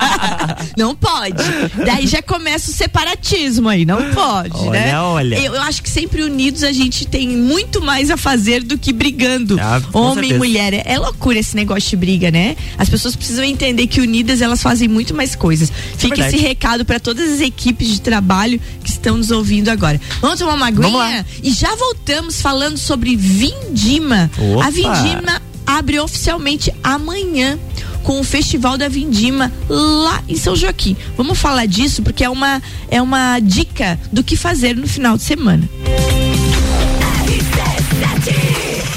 não 0.78 0.94
pode. 0.94 1.42
Daí 1.86 2.06
já 2.08 2.22
começa 2.22 2.70
o 2.72 2.74
separatismo 2.74 3.70
aí. 3.70 3.86
Não 3.86 4.12
pode, 4.12 4.58
olha, 4.58 4.72
né? 4.72 5.00
Olha, 5.00 5.40
eu, 5.40 5.56
eu 5.56 5.62
acho 5.62 5.82
que 5.82 5.90
sempre 5.90 6.22
unidos 6.24 6.62
a 6.64 6.74
gente 6.74 7.06
tem 7.06 7.30
muito 7.30 7.82
mais 7.82 8.12
a 8.12 8.18
fazer 8.18 8.64
do 8.64 8.78
que 8.78 8.92
brigando. 8.92 9.58
Ah, 9.62 9.82
Homem 9.94 10.32
e 10.32 10.34
mulher. 10.34 10.74
É, 10.74 10.84
é, 10.86 11.00
loucura 11.00 11.40
esse 11.40 11.56
negócio 11.56 11.90
de 11.90 11.96
briga, 11.96 12.30
né? 12.30 12.58
As 12.78 12.90
pessoas 12.90 13.16
precisam 13.16 13.46
entender 13.46 13.88
que 13.88 14.02
unidas 14.02 14.42
elas 14.42 14.62
fazem 14.62 14.90
muito 14.90 15.14
mais 15.14 15.36
coisas. 15.36 15.72
Fica 15.98 16.22
é 16.22 16.28
esse 16.28 16.38
recado 16.38 16.84
para 16.84 17.00
todas 17.00 17.32
as 17.32 17.40
equipes 17.40 17.88
de 17.88 18.02
trabalho 18.02 18.60
que 18.84 18.90
estão 18.90 19.16
nos 19.16 19.32
ouvindo 19.38 19.70
agora. 19.70 20.00
Vamos 20.22 20.40
tomar 20.40 20.56
uma 20.56 20.68
aguinha? 20.68 21.26
E 21.44 21.52
já 21.52 21.76
voltamos 21.76 22.42
falando 22.42 22.78
sobre 22.78 23.16
Vindima. 23.16 24.30
Opa. 24.38 24.66
A 24.66 24.70
Vindima 24.70 25.42
abre 25.66 26.00
oficialmente 26.00 26.74
amanhã 26.84 27.60
com 28.04 28.22
o 28.22 28.24
Festival 28.24 28.78
da 28.78 28.88
Vindima 28.88 29.52
lá 29.68 30.24
em 30.30 30.36
São 30.36 30.56
Joaquim. 30.56 30.96
Vamos 31.18 31.38
falar 31.38 31.66
disso 31.66 32.02
porque 32.02 32.24
é 32.24 32.30
uma 32.30 32.62
é 32.90 33.02
uma 33.02 33.40
dica 33.40 34.00
do 34.12 34.24
que 34.24 34.38
fazer 34.38 34.76
no 34.76 34.88
final 34.88 35.18
de 35.18 35.24
semana. 35.24 35.68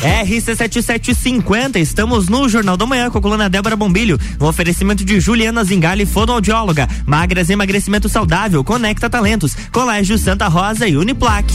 RC7750, 0.01 1.77
estamos 1.77 2.29
no 2.29 2.49
Jornal 2.49 2.77
da 2.77 2.87
Manhã 2.87 3.11
com 3.11 3.19
a 3.19 3.21
coluna 3.21 3.51
Débora 3.51 3.77
Bombilho. 3.77 4.19
Um 4.41 4.47
oferecimento 4.47 5.05
de 5.05 5.21
Juliana 5.21 5.63
Zingali, 5.63 6.07
fonoaudióloga. 6.07 6.89
Magras 7.07 7.51
emagrecimento 7.51 8.09
saudável, 8.09 8.65
conecta 8.65 9.11
talentos. 9.11 9.55
Colégio 9.71 10.17
Santa 10.17 10.49
Rosa 10.49 10.89
e 10.89 10.97
Uniplaque. 10.97 11.55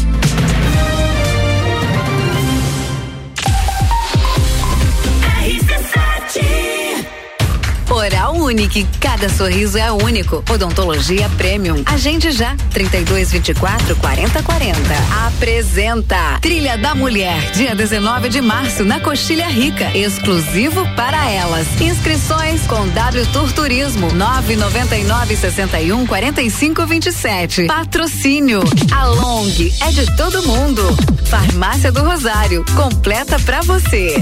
Oral 8.46 8.48
Unique, 8.48 8.86
cada 9.00 9.28
sorriso 9.28 9.78
é 9.78 9.92
único. 9.92 10.44
Odontologia 10.52 11.28
Premium. 11.38 11.82
Agende 11.86 12.32
já, 12.32 12.56
32 12.72 13.32
24 13.32 13.96
40 13.96 14.44
40. 14.44 14.80
Apresenta 15.28 16.40
Trilha 16.42 16.78
da 16.78 16.94
Mulher, 16.94 17.52
dia 17.52 17.74
19 17.74 18.30
de 18.30 18.42
março, 18.42 18.84
na 18.84 19.00
Coxilha 19.00 19.48
Rica, 19.48 19.90
exclusivo 19.98 20.88
para 20.96 21.30
elas. 21.30 21.66
Inscrições 21.82 22.62
com 22.68 22.88
W 22.88 23.26
Tour 23.28 23.52
Turismo, 23.52 24.14
999 24.14 25.36
61 25.36 26.06
45 26.06 26.86
27. 26.86 27.66
Patrocínio, 27.66 28.62
a 28.92 29.06
Long 29.06 29.46
é 29.82 29.92
de 29.92 30.16
todo 30.16 30.44
mundo. 30.44 30.84
Farmácia 31.26 31.92
do 31.92 32.04
Rosário, 32.04 32.64
completa 32.76 33.40
para 33.40 33.62
você. 33.62 34.22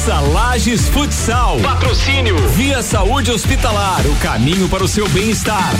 Taça 0.00 0.20
Lages 0.20 0.88
Futsal. 0.88 1.60
Patrocínio. 1.60 2.34
Via 2.56 2.82
Saúde 2.82 3.30
Hospitalar. 3.30 4.00
O 4.06 4.16
caminho 4.16 4.66
para 4.66 4.82
o 4.82 4.88
seu 4.88 5.06
bem-estar. 5.10 5.74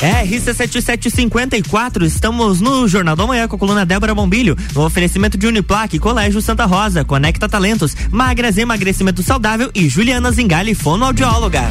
RC7754, 0.00 2.06
estamos 2.06 2.62
no 2.62 2.88
Jornal 2.88 3.14
da 3.14 3.26
Manhã 3.26 3.46
com 3.46 3.56
a 3.56 3.58
coluna 3.58 3.84
Débora 3.84 4.14
Bombilho, 4.14 4.56
no 4.74 4.86
oferecimento 4.86 5.36
de 5.36 5.46
Uniplaque, 5.46 5.98
Colégio 5.98 6.40
Santa 6.40 6.64
Rosa, 6.64 7.04
Conecta 7.04 7.46
Talentos, 7.46 7.94
Magras 8.10 8.56
Emagrecimento 8.56 9.22
Saudável 9.22 9.70
e 9.74 9.86
Juliana 9.86 10.32
Zingali, 10.32 10.74
fonoaudióloga. 10.74 11.70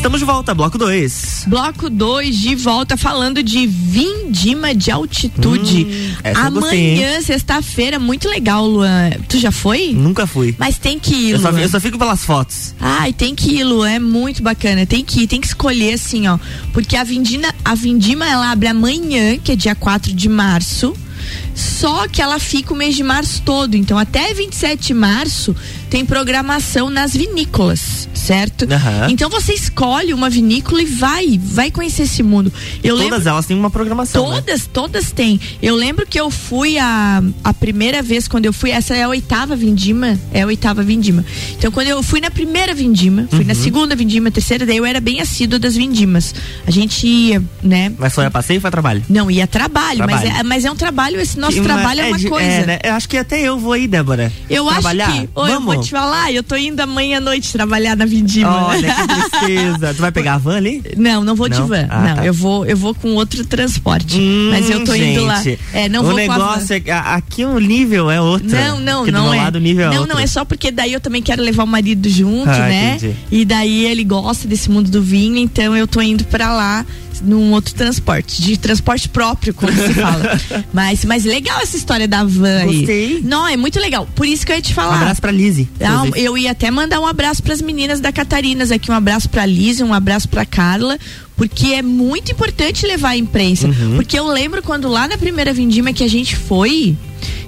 Estamos 0.00 0.18
de 0.18 0.24
volta, 0.24 0.54
bloco 0.54 0.78
2. 0.78 1.44
Bloco 1.46 1.90
2 1.90 2.34
de 2.34 2.54
volta 2.54 2.96
falando 2.96 3.42
de 3.42 3.66
vindima 3.66 4.74
de 4.74 4.90
altitude. 4.90 5.84
Hum, 5.84 6.30
Amanhã, 6.34 7.20
sexta-feira, 7.20 7.98
muito 7.98 8.26
legal, 8.26 8.66
Luan. 8.66 9.10
Tu 9.28 9.38
já 9.38 9.52
foi? 9.52 9.92
Nunca 9.92 10.26
fui. 10.26 10.54
Mas 10.58 10.78
tem 10.78 10.98
que 10.98 11.14
ir, 11.14 11.30
Eu 11.32 11.38
só, 11.40 11.50
Luan. 11.50 11.60
eu 11.60 11.68
só 11.68 11.78
fico 11.78 11.98
pelas 11.98 12.24
fotos. 12.24 12.74
Ai, 12.80 13.12
tem 13.12 13.34
que 13.34 13.56
ir, 13.56 13.64
Lu, 13.64 13.84
é 13.84 13.98
muito 13.98 14.42
bacana. 14.42 14.86
Tem 14.86 15.04
que 15.04 15.24
ir, 15.24 15.26
tem 15.26 15.38
que 15.38 15.48
escolher 15.48 15.92
assim, 15.92 16.26
ó. 16.26 16.38
Porque 16.72 16.96
a 16.96 17.04
Vindima, 17.04 17.54
a 17.62 17.74
Vindima 17.74 18.26
ela 18.26 18.50
abre 18.50 18.68
amanhã, 18.68 19.36
que 19.36 19.52
é 19.52 19.56
dia 19.56 19.74
4 19.74 20.14
de 20.14 20.30
março. 20.30 20.94
Só 21.54 22.08
que 22.08 22.22
ela 22.22 22.38
fica 22.38 22.72
o 22.72 22.76
mês 22.76 22.96
de 22.96 23.02
março 23.02 23.42
todo. 23.44 23.74
Então, 23.76 23.98
até 23.98 24.32
27 24.32 24.86
de 24.88 24.94
março 24.94 25.54
tem 25.90 26.04
programação 26.06 26.88
nas 26.88 27.12
vinícolas, 27.14 28.08
certo? 28.14 28.66
Aham. 28.72 29.08
Então 29.10 29.28
você 29.28 29.52
escolhe 29.52 30.14
uma 30.14 30.30
vinícola 30.30 30.80
e 30.82 30.86
vai, 30.86 31.38
vai 31.42 31.70
conhecer 31.70 32.04
esse 32.04 32.22
mundo. 32.22 32.52
Eu 32.82 32.96
Todas 32.96 33.12
lembro, 33.12 33.28
elas 33.28 33.46
têm 33.46 33.56
uma 33.56 33.70
programação. 33.70 34.30
né? 34.30 34.36
Todas, 34.36 34.66
todas 34.66 35.10
têm. 35.12 35.40
Eu 35.60 35.74
lembro 35.74 36.06
que 36.06 36.18
eu 36.18 36.30
fui 36.30 36.78
a, 36.78 37.22
a 37.42 37.52
primeira 37.52 38.02
vez 38.02 38.28
quando 38.28 38.46
eu 38.46 38.52
fui, 38.52 38.70
essa 38.70 38.94
é 38.94 39.02
a 39.02 39.08
oitava 39.08 39.56
vindima, 39.56 40.18
é 40.32 40.42
a 40.42 40.46
oitava 40.46 40.82
vindima. 40.82 41.24
Então 41.58 41.72
quando 41.72 41.88
eu 41.88 42.02
fui 42.02 42.20
na 42.20 42.30
primeira 42.30 42.72
vindima, 42.72 43.26
fui 43.28 43.40
Uhum. 43.40 43.46
na 43.46 43.54
segunda 43.54 43.96
vindima, 43.96 44.30
terceira, 44.30 44.64
daí 44.64 44.76
eu 44.76 44.84
era 44.86 45.00
bem 45.00 45.20
assídua 45.20 45.58
das 45.58 45.74
vindimas. 45.74 46.34
A 46.66 46.70
gente 46.70 47.06
ia, 47.06 47.42
né? 47.62 47.92
Mas 47.98 48.12
só 48.12 48.22
ia 48.22 48.30
passeio 48.30 48.58
ou 48.58 48.62
foi 48.62 48.70
trabalho? 48.70 49.02
Não, 49.08 49.30
ia 49.30 49.44
a 49.44 49.46
trabalho, 49.46 49.96
Trabalho. 49.98 50.28
Mas, 50.28 50.38
é, 50.38 50.42
mas 50.44 50.64
é 50.64 50.70
um 50.70 50.76
trabalho, 50.76 51.20
esse 51.20 51.38
nosso 51.38 51.56
Que 51.56 51.62
trabalho 51.62 52.00
é 52.02 52.06
uma 52.08 52.18
de- 52.18 52.28
coisa. 52.28 52.66
né? 52.66 52.78
Eu 52.84 52.92
acho 52.94 53.08
que 53.08 53.16
até 53.16 53.40
eu 53.40 53.58
vou 53.58 53.72
aí, 53.72 53.88
Débora. 53.88 54.30
Eu 54.48 54.66
Trabalhar? 54.66 55.08
acho 55.08 55.20
que, 55.22 55.28
ô, 55.34 55.46
eu 55.46 55.54
Vamos? 55.54 55.74
vou 55.74 55.79
te 55.82 55.90
falar, 55.90 56.32
eu 56.32 56.42
tô 56.42 56.56
indo 56.56 56.80
amanhã 56.80 57.18
à 57.18 57.20
noite 57.20 57.52
trabalhar 57.52 57.96
na 57.96 58.04
vindima. 58.06 58.66
Olha 58.66 58.94
que 58.94 59.06
tristeza. 59.40 59.94
tu 59.94 60.00
vai 60.00 60.12
pegar 60.12 60.34
a 60.34 60.38
van 60.38 60.56
ali? 60.56 60.82
Não, 60.96 61.22
não 61.24 61.34
vou 61.34 61.48
de 61.48 61.58
Não? 61.58 61.66
van. 61.66 61.86
Ah, 61.88 62.00
não, 62.08 62.16
tá. 62.16 62.26
eu 62.26 62.32
vou, 62.34 62.64
eu 62.66 62.76
vou 62.76 62.94
com 62.94 63.14
outro 63.14 63.44
transporte. 63.44 64.18
Hum, 64.18 64.48
mas 64.50 64.68
eu 64.70 64.84
tô 64.84 64.94
indo 64.94 65.24
lá. 65.24 65.42
gente, 65.42 65.58
É, 65.72 65.88
não 65.88 66.00
o 66.02 66.04
vou 66.06 66.14
negócio 66.14 66.74
é 66.74 66.82
aqui 66.92 67.44
o 67.44 67.58
nível 67.58 68.10
é 68.10 68.20
outro. 68.20 68.48
Não, 68.48 68.80
não, 68.80 69.04
do 69.04 69.12
não 69.12 69.24
meu 69.24 69.34
é. 69.34 69.36
lado 69.38 69.56
o 69.56 69.60
nível 69.60 69.90
é 69.90 69.94
não, 69.94 70.06
não, 70.06 70.18
é 70.18 70.26
só 70.26 70.44
porque 70.44 70.70
daí 70.70 70.92
eu 70.92 71.00
também 71.00 71.22
quero 71.22 71.42
levar 71.42 71.64
o 71.64 71.66
marido 71.66 72.08
junto, 72.08 72.48
Ah, 72.50 72.58
né? 72.68 72.96
entendi. 72.96 73.16
E 73.30 73.44
daí 73.44 73.84
ele 73.86 74.04
gosta 74.04 74.46
desse 74.46 74.70
mundo 74.70 74.90
do 74.90 75.02
vinho, 75.02 75.36
então 75.36 75.76
eu 75.76 75.86
tô 75.86 76.00
indo 76.00 76.24
pra 76.24 76.52
lá 76.52 76.84
num 77.22 77.52
outro 77.52 77.74
transporte, 77.74 78.40
de 78.42 78.56
transporte 78.56 79.08
próprio, 79.08 79.52
como 79.54 79.72
se 79.72 79.94
fala. 79.94 80.40
mas, 80.72 81.04
mas 81.04 81.24
legal 81.24 81.60
essa 81.60 81.76
história 81.76 82.08
da 82.08 82.24
van 82.24 82.58
aí. 82.62 82.76
Gostei. 82.78 83.20
Não, 83.22 83.46
é 83.46 83.56
muito 83.56 83.78
legal. 83.78 84.08
Por 84.14 84.26
isso 84.26 84.44
que 84.46 84.52
eu 84.52 84.56
ia 84.56 84.62
te 84.62 84.72
Um 84.72 84.74
falar. 84.74 84.96
abraço 84.96 85.20
pra 85.20 85.30
Lizzie. 85.30 85.68
Ah, 85.80 86.04
eu 86.16 86.36
ia 86.38 86.50
até 86.52 86.70
mandar 86.70 87.00
um 87.00 87.06
abraço 87.06 87.42
para 87.42 87.52
as 87.52 87.60
meninas 87.62 88.00
da 88.00 88.12
Catarinas 88.12 88.70
aqui, 88.70 88.90
um 88.90 88.94
abraço 88.94 89.28
para 89.28 89.44
Liz, 89.46 89.80
um 89.80 89.92
abraço 89.92 90.28
para 90.28 90.44
Carla, 90.46 90.98
porque 91.36 91.68
é 91.68 91.82
muito 91.82 92.32
importante 92.32 92.86
levar 92.86 93.10
a 93.10 93.16
imprensa. 93.16 93.66
Uhum. 93.66 93.96
Porque 93.96 94.18
eu 94.18 94.26
lembro 94.26 94.62
quando 94.62 94.88
lá 94.88 95.06
na 95.08 95.16
primeira 95.18 95.52
vindima 95.52 95.92
que 95.92 96.04
a 96.04 96.08
gente 96.08 96.36
foi, 96.36 96.96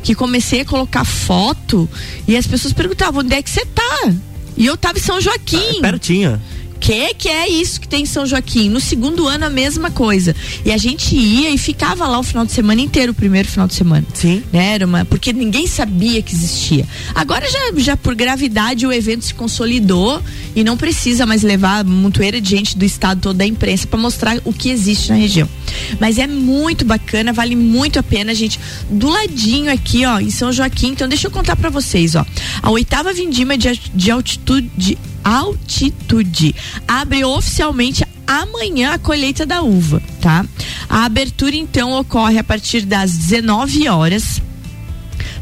que 0.02 0.14
comecei 0.14 0.61
a 0.61 0.64
colocar 0.64 1.04
foto 1.04 1.88
e 2.26 2.37
as 2.37 2.46
pessoas 2.46 2.72
perguntavam 2.72 3.20
onde 3.22 3.35
é 3.35 3.42
que 3.42 3.50
você 3.50 3.64
tá? 3.66 4.12
E 4.56 4.66
eu 4.66 4.76
tava 4.76 4.98
em 4.98 5.00
São 5.02 5.20
Joaquim. 5.20 5.80
Pertinho. 5.80 6.40
Que 6.83 7.14
que 7.14 7.29
é 7.29 7.49
isso 7.49 7.81
que 7.81 7.87
tem 7.87 8.03
em 8.03 8.07
São 8.07 8.27
Joaquim? 8.27 8.68
No 8.68 8.81
segundo 8.81 9.29
ano 9.29 9.47
a 9.47 9.51
mesma 9.51 9.88
coisa. 9.88 10.35
E 10.64 10.73
a 10.73 10.77
gente 10.77 11.14
ia 11.14 11.49
e 11.51 11.57
ficava 11.57 12.09
lá 12.09 12.18
o 12.18 12.25
final 12.25 12.45
de 12.45 12.51
semana 12.51 12.81
inteiro, 12.81 13.12
o 13.12 13.14
primeiro 13.14 13.49
final 13.49 13.68
de 13.68 13.75
semana. 13.75 14.05
Sim. 14.12 14.42
Né? 14.53 14.75
Era 14.75 14.85
uma, 14.85 15.05
porque 15.05 15.33
ninguém 15.33 15.68
sabia 15.68 16.21
que 16.21 16.35
existia. 16.35 16.85
Agora 17.14 17.49
já, 17.49 17.59
já 17.77 17.97
por 17.97 18.16
gravidade 18.16 18.85
o 18.85 18.92
evento 18.92 19.25
se 19.25 19.33
consolidou 19.33 20.21
e 20.57 20.64
não 20.64 20.77
precisa 20.77 21.25
mais 21.25 21.42
levar 21.42 21.85
montoeira 21.85 22.40
de 22.40 22.51
gente 22.51 22.77
do 22.77 22.85
estado 22.85 23.21
todo 23.21 23.37
da 23.37 23.47
imprensa 23.47 23.87
para 23.87 24.01
mostrar 24.01 24.40
o 24.45 24.53
que 24.53 24.68
existe 24.68 25.11
na 25.11 25.14
região. 25.14 25.49
Mas 26.01 26.18
é 26.18 26.27
muito 26.27 26.85
bacana, 26.85 27.33
vale 27.33 27.55
muito 27.55 28.01
a 28.01 28.03
pena, 28.03 28.35
gente. 28.35 28.59
Do 28.90 29.09
ladinho 29.09 29.73
aqui, 29.73 30.05
ó, 30.05 30.18
em 30.18 30.31
São 30.31 30.51
Joaquim. 30.53 30.88
Então 30.88 31.09
deixa 31.09 31.29
eu 31.29 31.31
contar 31.31 31.55
para 31.55 31.71
vocês, 31.71 32.16
ó. 32.16 32.27
A 32.61 32.71
oitava 32.71 33.12
vindima 33.12 33.57
de, 33.57 33.81
de 33.95 34.11
altitude 34.11 34.68
de 34.77 34.99
altitude 35.24 36.54
abre 36.87 37.24
oficialmente 37.24 38.04
amanhã 38.26 38.92
a 38.92 38.98
colheita 38.98 39.44
da 39.44 39.62
uva, 39.62 40.02
tá? 40.20 40.44
A 40.88 41.04
abertura 41.04 41.56
então 41.56 41.92
ocorre 41.92 42.38
a 42.38 42.44
partir 42.44 42.82
das 42.82 43.16
19 43.16 43.88
horas 43.88 44.40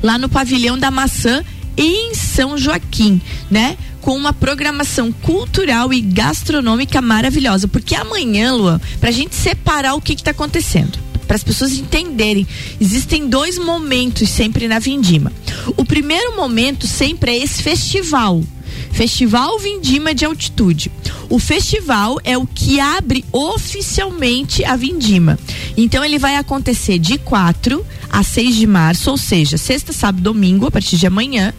lá 0.03 0.19
no 0.19 0.29
pavilhão 0.29 0.79
da 0.79 0.91
maçã 0.91 1.45
em 1.77 2.15
São 2.15 2.59
Joaquim, 2.59 3.21
né? 3.51 3.77
Com 4.01 4.17
uma 4.17 4.33
programação 4.33 5.13
cultural 5.13 5.93
e 5.93 6.01
gastronômica 6.01 7.01
maravilhosa. 7.03 7.69
Porque 7.69 7.95
amanhã, 7.95 8.53
Luan, 8.53 8.81
pra 8.99 9.11
gente 9.11 9.35
separar 9.35 9.95
o 9.95 10.01
que 10.01 10.15
que 10.15 10.23
tá 10.23 10.31
acontecendo 10.31 10.99
para 11.27 11.37
as 11.37 11.45
pessoas 11.45 11.73
entenderem. 11.75 12.45
Existem 12.81 13.29
dois 13.29 13.57
momentos 13.57 14.29
sempre 14.29 14.67
na 14.67 14.81
Vindima. 14.81 15.33
O 15.77 15.85
primeiro 15.85 16.35
momento 16.35 16.89
sempre 16.89 17.31
é 17.31 17.45
esse 17.45 17.63
festival. 17.63 18.43
Festival 18.91 19.59
Vindima 19.59 20.15
de 20.15 20.25
Altitude. 20.25 20.91
O 21.29 21.39
festival 21.39 22.19
é 22.25 22.37
o 22.37 22.47
que 22.47 22.81
abre 22.81 23.25
oficialmente 23.33 24.65
a 24.65 24.77
Vindima. 24.77 25.39
Então 25.77 26.05
ele 26.05 26.19
vai 26.19 26.37
acontecer 26.37 26.99
de 26.99 27.19
4 27.19 27.85
a 28.11 28.23
6 28.23 28.57
de 28.57 28.67
março, 28.67 29.11
ou 29.11 29.17
seja, 29.17 29.57
sexta, 29.57 29.93
sábado, 29.93 30.23
domingo, 30.23 30.67
a 30.67 30.71
partir 30.71 30.97
de 30.97 31.07
amanhã, 31.07 31.55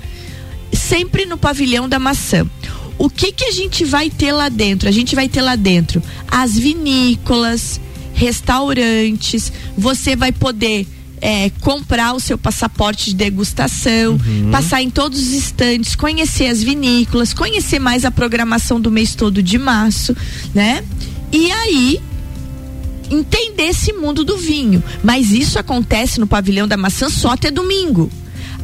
sempre 0.74 1.26
no 1.26 1.38
pavilhão 1.38 1.88
da 1.88 1.98
maçã. 1.98 2.48
O 2.98 3.10
que 3.10 3.32
que 3.32 3.46
a 3.46 3.52
gente 3.52 3.84
vai 3.84 4.10
ter 4.10 4.32
lá 4.32 4.50
dentro? 4.50 4.88
A 4.88 4.92
gente 4.92 5.16
vai 5.16 5.28
ter 5.28 5.42
lá 5.42 5.56
dentro 5.56 6.04
as 6.28 6.58
vinícolas, 6.58 7.80
restaurantes, 8.14 9.52
você 9.76 10.16
vai 10.16 10.32
poder 10.32 10.86
é, 11.22 11.52
comprar 11.62 12.14
o 12.14 12.20
seu 12.20 12.38
passaporte 12.38 13.12
de 13.12 13.16
degustação, 13.16 14.14
uhum. 14.14 14.50
passar 14.52 14.82
em 14.82 14.90
todos 14.90 15.20
os 15.20 15.34
estantes, 15.34 15.96
conhecer 15.96 16.48
as 16.48 16.64
vinícolas, 16.64 17.34
conhecer 17.34 17.80
mais 17.80 18.04
a 18.04 18.12
programação 18.12 18.82
do 18.82 18.90
mês 18.90 19.14
todo 19.14 19.42
de 19.42 19.58
março, 19.58 20.16
né? 20.54 20.84
E 21.32 21.52
aí 21.52 22.02
entender 23.10 23.66
esse 23.66 23.94
mundo 23.94 24.24
do 24.24 24.38
vinho. 24.38 24.84
Mas 25.04 25.32
isso 25.32 25.60
acontece 25.60 26.20
no 26.20 26.26
pavilhão 26.26 26.68
da 26.68 26.78
maçã 26.78 27.10
só 27.10 27.32
até 27.32 27.52
domingo. 27.52 28.10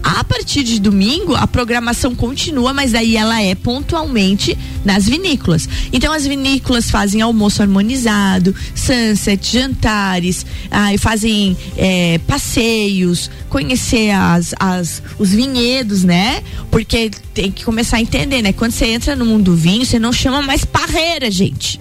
A 0.04 0.24
partir 0.24 0.64
de 0.64 0.80
domingo, 0.80 1.36
a 1.36 1.46
programação 1.46 2.16
continua, 2.16 2.74
mas 2.74 2.94
aí 2.94 3.18
ela 3.18 3.42
é 3.42 3.54
pontualmente 3.56 4.58
nas 4.86 5.06
vinícolas. 5.08 5.68
Então 5.92 6.14
as 6.14 6.26
vinícolas 6.26 6.90
fazem 6.90 7.22
almoço 7.22 7.62
harmonizado, 7.62 8.56
sunset, 8.74 9.52
jantares, 9.52 10.46
aí 10.72 10.98
fazem 10.98 11.58
é, 11.76 12.20
passeios, 12.28 13.30
conhecer 13.50 14.12
as, 14.12 14.54
as, 14.60 15.04
os 15.20 15.32
vinhedos, 15.32 16.04
né? 16.04 16.42
Porque 16.72 17.12
tem 17.34 17.52
que 17.52 17.66
começar 17.66 17.98
a 17.98 18.02
entender, 18.02 18.42
né? 18.42 18.54
Quando 18.54 18.72
você 18.72 18.86
entra 18.86 19.16
no 19.16 19.26
mundo 19.26 19.46
do 19.46 19.56
vinho, 19.56 19.86
você 19.86 20.00
não 20.00 20.14
chama 20.14 20.42
mais 20.42 20.64
parreira, 20.64 21.30
gente. 21.30 21.80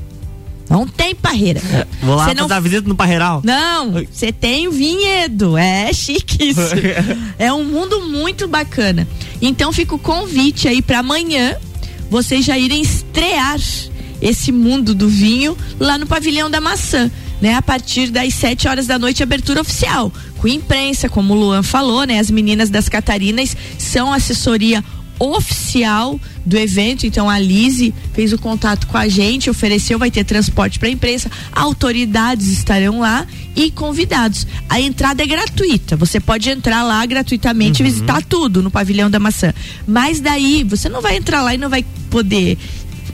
Não 0.69 0.87
tem 0.87 1.15
parreira. 1.15 1.61
Vou 2.03 2.17
lá 2.17 2.29
Cê 2.29 2.35
não... 2.35 2.49
dar 2.49 2.61
visita 2.61 2.89
no 2.89 2.97
parreiral? 2.97 3.41
Não, 3.45 3.93
você 4.11 4.33
tem 4.33 4.69
vinhedo. 4.71 5.57
É 5.57 5.93
chique 5.93 6.51
isso. 6.51 6.61
é 7.39 7.53
um 7.53 7.65
mundo 7.65 8.03
muito 8.03 8.49
bacana. 8.49 9.07
Então 9.41 9.73
fica 9.73 9.95
o 9.95 9.99
convite 9.99 10.67
aí 10.67 10.83
para 10.83 10.99
amanhã 10.99 11.57
vocês 12.11 12.45
já 12.45 12.59
irem 12.59 12.83
estrear 12.83 13.59
esse 14.21 14.51
mundo 14.51 14.95
do 14.95 15.09
vinho 15.09 15.57
lá 15.79 15.99
no 15.99 16.07
pavilhão 16.07 16.51
da 16.51 16.61
maçã. 16.61 17.11
Né, 17.39 17.53
a 17.53 17.61
partir 17.61 18.09
das 18.09 18.33
7 18.33 18.67
horas 18.67 18.87
da 18.87 18.99
noite, 18.99 19.23
abertura 19.23 19.61
oficial. 19.61 20.11
Com 20.39 20.49
imprensa, 20.49 21.07
como 21.07 21.35
o 21.35 21.37
Luan 21.37 21.63
falou, 21.63 22.05
né? 22.05 22.19
As 22.19 22.31
meninas 22.31 22.71
das 22.71 22.89
Catarinas 22.89 23.55
são 23.77 24.11
assessoria 24.11 24.83
oficial 25.19 26.21
do 26.45 26.57
evento. 26.57 27.07
Então 27.07 27.29
a 27.29 27.39
Lise 27.39 27.95
fez 28.13 28.33
o 28.33 28.39
contato 28.39 28.87
com 28.87 28.97
a 28.97 29.09
gente, 29.09 29.51
ofereceu, 29.51 29.99
vai 29.99 30.11
ter 30.11 30.25
transporte 30.25 30.79
para 30.79 30.89
a 30.89 30.93
imprensa, 30.93 31.31
autoridades 31.53 32.49
estarão 32.49 33.01
lá 33.01 33.27
e 33.55 33.71
convidados. 33.71 34.47
A 34.69 34.81
entrada 34.81 35.23
é 35.23 35.27
gratuita. 35.27 35.97
Você 35.97 36.21
pode 36.21 36.49
entrar 36.51 36.83
lá 36.83 37.05
gratuitamente 37.07 37.83
uhum. 37.83 37.89
e 37.89 37.91
visitar 37.91 38.23
tudo 38.23 38.63
no 38.63 38.71
pavilhão 38.71 39.11
da 39.11 39.19
maçã. 39.19 39.53
Mas 39.87 40.21
daí 40.21 40.63
você 40.63 40.89
não 40.89 41.01
vai 41.01 41.17
entrar 41.17 41.43
lá 41.43 41.55
e 41.55 41.59
não 41.59 41.71
vai 41.71 41.85
poder 42.11 42.59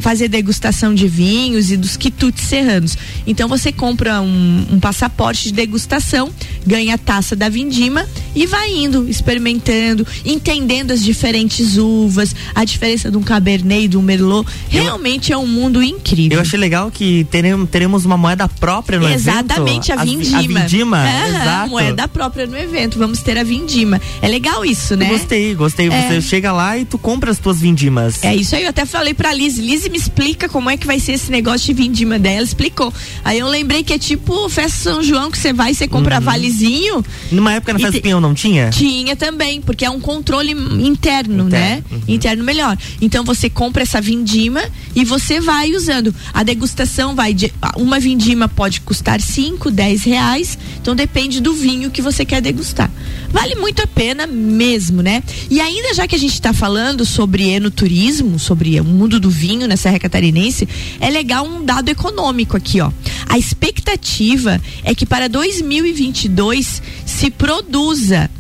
fazer 0.03 0.29
degustação 0.29 0.95
de 0.95 1.07
vinhos 1.07 1.71
e 1.71 1.77
dos 1.77 1.97
quitutes 1.97 2.45
serranos. 2.45 2.99
Então 3.27 3.49
você 3.49 3.73
compra 3.73 4.21
um, 4.21 4.67
um 4.73 4.81
passaporte 4.81 5.45
de 5.45 5.53
degustação, 5.53 6.31
ganha 6.67 6.97
a 6.97 6.99
taça 6.99 7.37
da 7.37 7.49
vindima 7.49 8.07
e 8.35 8.47
vai 8.47 8.71
indo, 8.75 9.09
experimentando, 9.09 10.07
entendendo 10.25 10.91
as 10.91 11.03
diferentes 11.03 11.79
uvas, 11.79 12.35
a 12.55 12.65
diferença 12.65 13.11
de 13.11 13.17
um 13.17 13.23
cabernet 13.23 13.85
e 13.85 13.89
de 13.89 13.97
um 13.97 14.03
merlot. 14.03 14.47
Realmente 14.69 15.33
eu, 15.33 15.39
é 15.39 15.43
um 15.43 15.47
mundo 15.47 15.83
incrível. 15.83 16.39
Eu 16.39 16.43
achei 16.43 16.59
legal 16.59 16.91
que 16.91 17.25
teremos, 17.31 17.71
teremos 17.71 18.05
uma 18.05 18.17
moeda 18.17 18.49
própria 18.49 18.99
no 18.99 19.09
Exatamente, 19.09 19.93
evento. 19.93 20.01
a 20.01 20.05
vindima. 20.05 20.59
A, 20.59 20.63
a 20.63 20.67
vindima, 20.67 21.09
é, 21.09 21.29
exato. 21.29 21.71
moeda 21.71 22.09
própria 22.09 22.47
no 22.47 22.59
evento. 22.59 22.99
Vamos 22.99 23.21
ter 23.21 23.39
a 23.39 23.45
vindima. 23.45 24.01
É 24.21 24.27
legal 24.27 24.65
isso, 24.65 24.97
né? 24.97 25.07
Eu 25.07 25.19
gostei, 25.19 25.55
gostei. 25.55 25.89
É. 25.89 26.09
Você 26.09 26.21
chega 26.23 26.51
lá 26.51 26.77
e 26.77 26.85
tu 26.85 26.99
compra 26.99 27.31
as 27.31 27.39
tuas 27.39 27.61
vindimas. 27.61 28.23
É 28.25 28.35
isso 28.35 28.57
aí, 28.57 28.65
eu 28.65 28.71
até 28.71 28.85
falei 28.85 29.15
pra 29.15 29.33
Liz. 29.33 29.59
Liz 29.59 29.85
me 29.93 29.99
explica 29.99 30.49
como 30.49 30.71
é 30.71 30.77
que 30.77 30.87
vai 30.87 30.99
ser 30.99 31.13
esse 31.13 31.31
negócio 31.31 31.67
de 31.67 31.75
vindima 31.75 32.19
dela, 32.19 32.43
explicou. 32.43 32.93
Aí 33.23 33.39
eu 33.39 33.47
lembrei 33.47 33.85
que 33.85 33.93
é 33.93 33.99
tipo 33.99 34.49
festa 34.49 34.91
São 34.91 35.03
João 35.03 35.31
que 35.31 35.37
você 35.37 35.53
vai, 35.53 35.75
você 35.75 35.87
compra 35.87 36.17
uhum. 36.17 36.23
valezinho. 36.23 37.05
Numa 37.31 37.53
época 37.53 37.75
na 37.75 37.79
festa 37.79 37.99
do 37.99 38.03
Pinhão 38.03 38.21
não 38.21 38.33
tinha? 38.33 38.71
Tinha 38.71 39.15
também, 39.15 39.61
porque 39.61 39.85
é 39.85 39.91
um 39.91 40.01
controle 40.01 40.53
interno, 40.53 41.45
interno 41.45 41.45
né? 41.45 41.85
Uhum. 41.91 42.01
Interno 42.09 42.43
melhor. 42.43 42.77
Então 43.03 43.23
você 43.23 43.51
compra 43.51 43.83
essa 43.83 44.01
vindima 44.01 44.63
e 44.97 45.05
você 45.05 45.41
vai 45.41 45.73
usando. 45.73 46.15
A 46.33 46.43
degustação 46.43 47.15
vai 47.15 47.35
de 47.35 47.53
uma 47.77 48.01
vindima 48.01 48.49
pode 48.49 48.81
custar 48.81 49.21
5, 49.21 49.71
10 49.71 50.05
reais. 50.05 50.59
Então 50.81 50.97
depende 50.97 51.41
do 51.41 51.53
vinho 51.53 51.91
que 51.91 52.01
você 52.01 52.25
quer 52.25 52.41
degustar. 52.41 52.91
Vale 53.29 53.55
muito 53.57 53.83
a 53.83 53.87
pena 53.87 54.27
mesmo, 54.27 55.03
né? 55.03 55.23
E 55.51 55.61
ainda 55.61 55.93
já 55.93 56.07
que 56.07 56.15
a 56.15 56.19
gente 56.19 56.33
está 56.33 56.53
falando 56.55 57.05
sobre 57.05 57.51
enoturismo, 57.51 58.39
sobre 58.39 58.81
o 58.81 58.85
mundo 58.85 59.21
do 59.21 59.29
vinho 59.29 59.69
na 59.69 59.77
Serra 59.83 59.99
catarinense, 59.99 60.69
é 61.01 61.11
legal 61.11 61.45
um 61.45 61.65
dado 61.65 61.89
econômico 61.89 62.57
aqui, 62.57 62.81
ó. 62.81 62.93
A 63.29 63.37
expectativa 63.37 64.61
é 64.85 64.95
que 64.95 65.05
para 65.05 65.29
2022 65.29 66.81
se 67.05 67.31
produza 67.31 68.31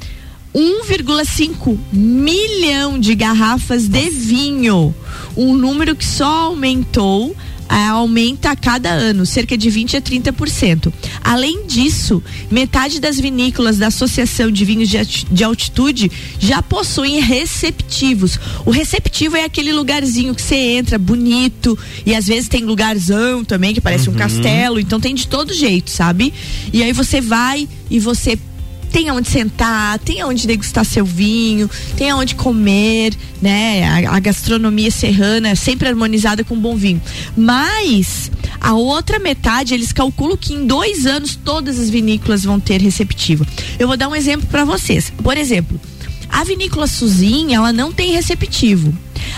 1,5 0.54 1.76
milhão 1.92 2.96
de 2.96 3.14
garrafas 3.16 3.88
de 3.88 4.08
vinho, 4.10 4.94
um 5.36 5.56
número 5.56 5.96
que 5.96 6.04
só 6.04 6.44
aumentou 6.44 7.34
aumenta 7.78 8.50
a 8.50 8.56
cada 8.56 8.90
ano, 8.90 9.24
cerca 9.24 9.56
de 9.56 9.70
20 9.70 9.96
a 9.96 10.02
30%. 10.02 10.92
Além 11.22 11.66
disso, 11.66 12.22
metade 12.50 13.00
das 13.00 13.18
vinícolas 13.18 13.78
da 13.78 13.86
Associação 13.88 14.50
de 14.50 14.64
Vinhos 14.64 14.88
de 14.88 15.44
Altitude 15.44 16.10
já 16.38 16.62
possuem 16.62 17.20
receptivos. 17.20 18.38
O 18.66 18.70
receptivo 18.70 19.36
é 19.36 19.44
aquele 19.44 19.72
lugarzinho 19.72 20.34
que 20.34 20.42
você 20.42 20.56
entra 20.56 20.98
bonito 20.98 21.78
e 22.04 22.14
às 22.14 22.26
vezes 22.26 22.48
tem 22.48 22.64
lugarzão 22.64 23.44
também 23.44 23.72
que 23.72 23.80
parece 23.80 24.08
uhum. 24.08 24.14
um 24.14 24.18
castelo, 24.18 24.78
então 24.78 25.00
tem 25.00 25.14
de 25.14 25.26
todo 25.26 25.54
jeito, 25.54 25.90
sabe? 25.90 26.32
E 26.72 26.82
aí 26.82 26.92
você 26.92 27.20
vai 27.20 27.68
e 27.90 27.98
você 27.98 28.38
tem 28.92 29.08
aonde 29.08 29.28
sentar, 29.28 29.98
tem 30.00 30.20
aonde 30.20 30.46
degustar 30.46 30.84
seu 30.84 31.04
vinho, 31.04 31.68
tem 31.96 32.10
aonde 32.10 32.34
comer, 32.34 33.14
né? 33.40 34.06
A, 34.06 34.16
a 34.16 34.20
gastronomia 34.20 34.90
serrana 34.90 35.48
é 35.48 35.54
sempre 35.54 35.88
harmonizada 35.88 36.44
com 36.44 36.56
bom 36.56 36.76
vinho. 36.76 37.00
Mas 37.36 38.30
a 38.60 38.74
outra 38.74 39.18
metade, 39.18 39.72
eles 39.72 39.92
calculam 39.92 40.36
que 40.36 40.52
em 40.52 40.66
dois 40.66 41.06
anos 41.06 41.34
todas 41.34 41.78
as 41.78 41.88
vinícolas 41.88 42.44
vão 42.44 42.60
ter 42.60 42.80
receptivo. 42.80 43.46
Eu 43.78 43.88
vou 43.88 43.96
dar 43.96 44.08
um 44.08 44.14
exemplo 44.14 44.46
para 44.48 44.64
vocês. 44.64 45.10
Por 45.22 45.36
exemplo, 45.36 45.80
a 46.28 46.44
vinícola 46.44 46.86
Suzin, 46.86 47.54
ela 47.54 47.72
não 47.72 47.92
tem 47.92 48.12
receptivo. 48.12 48.92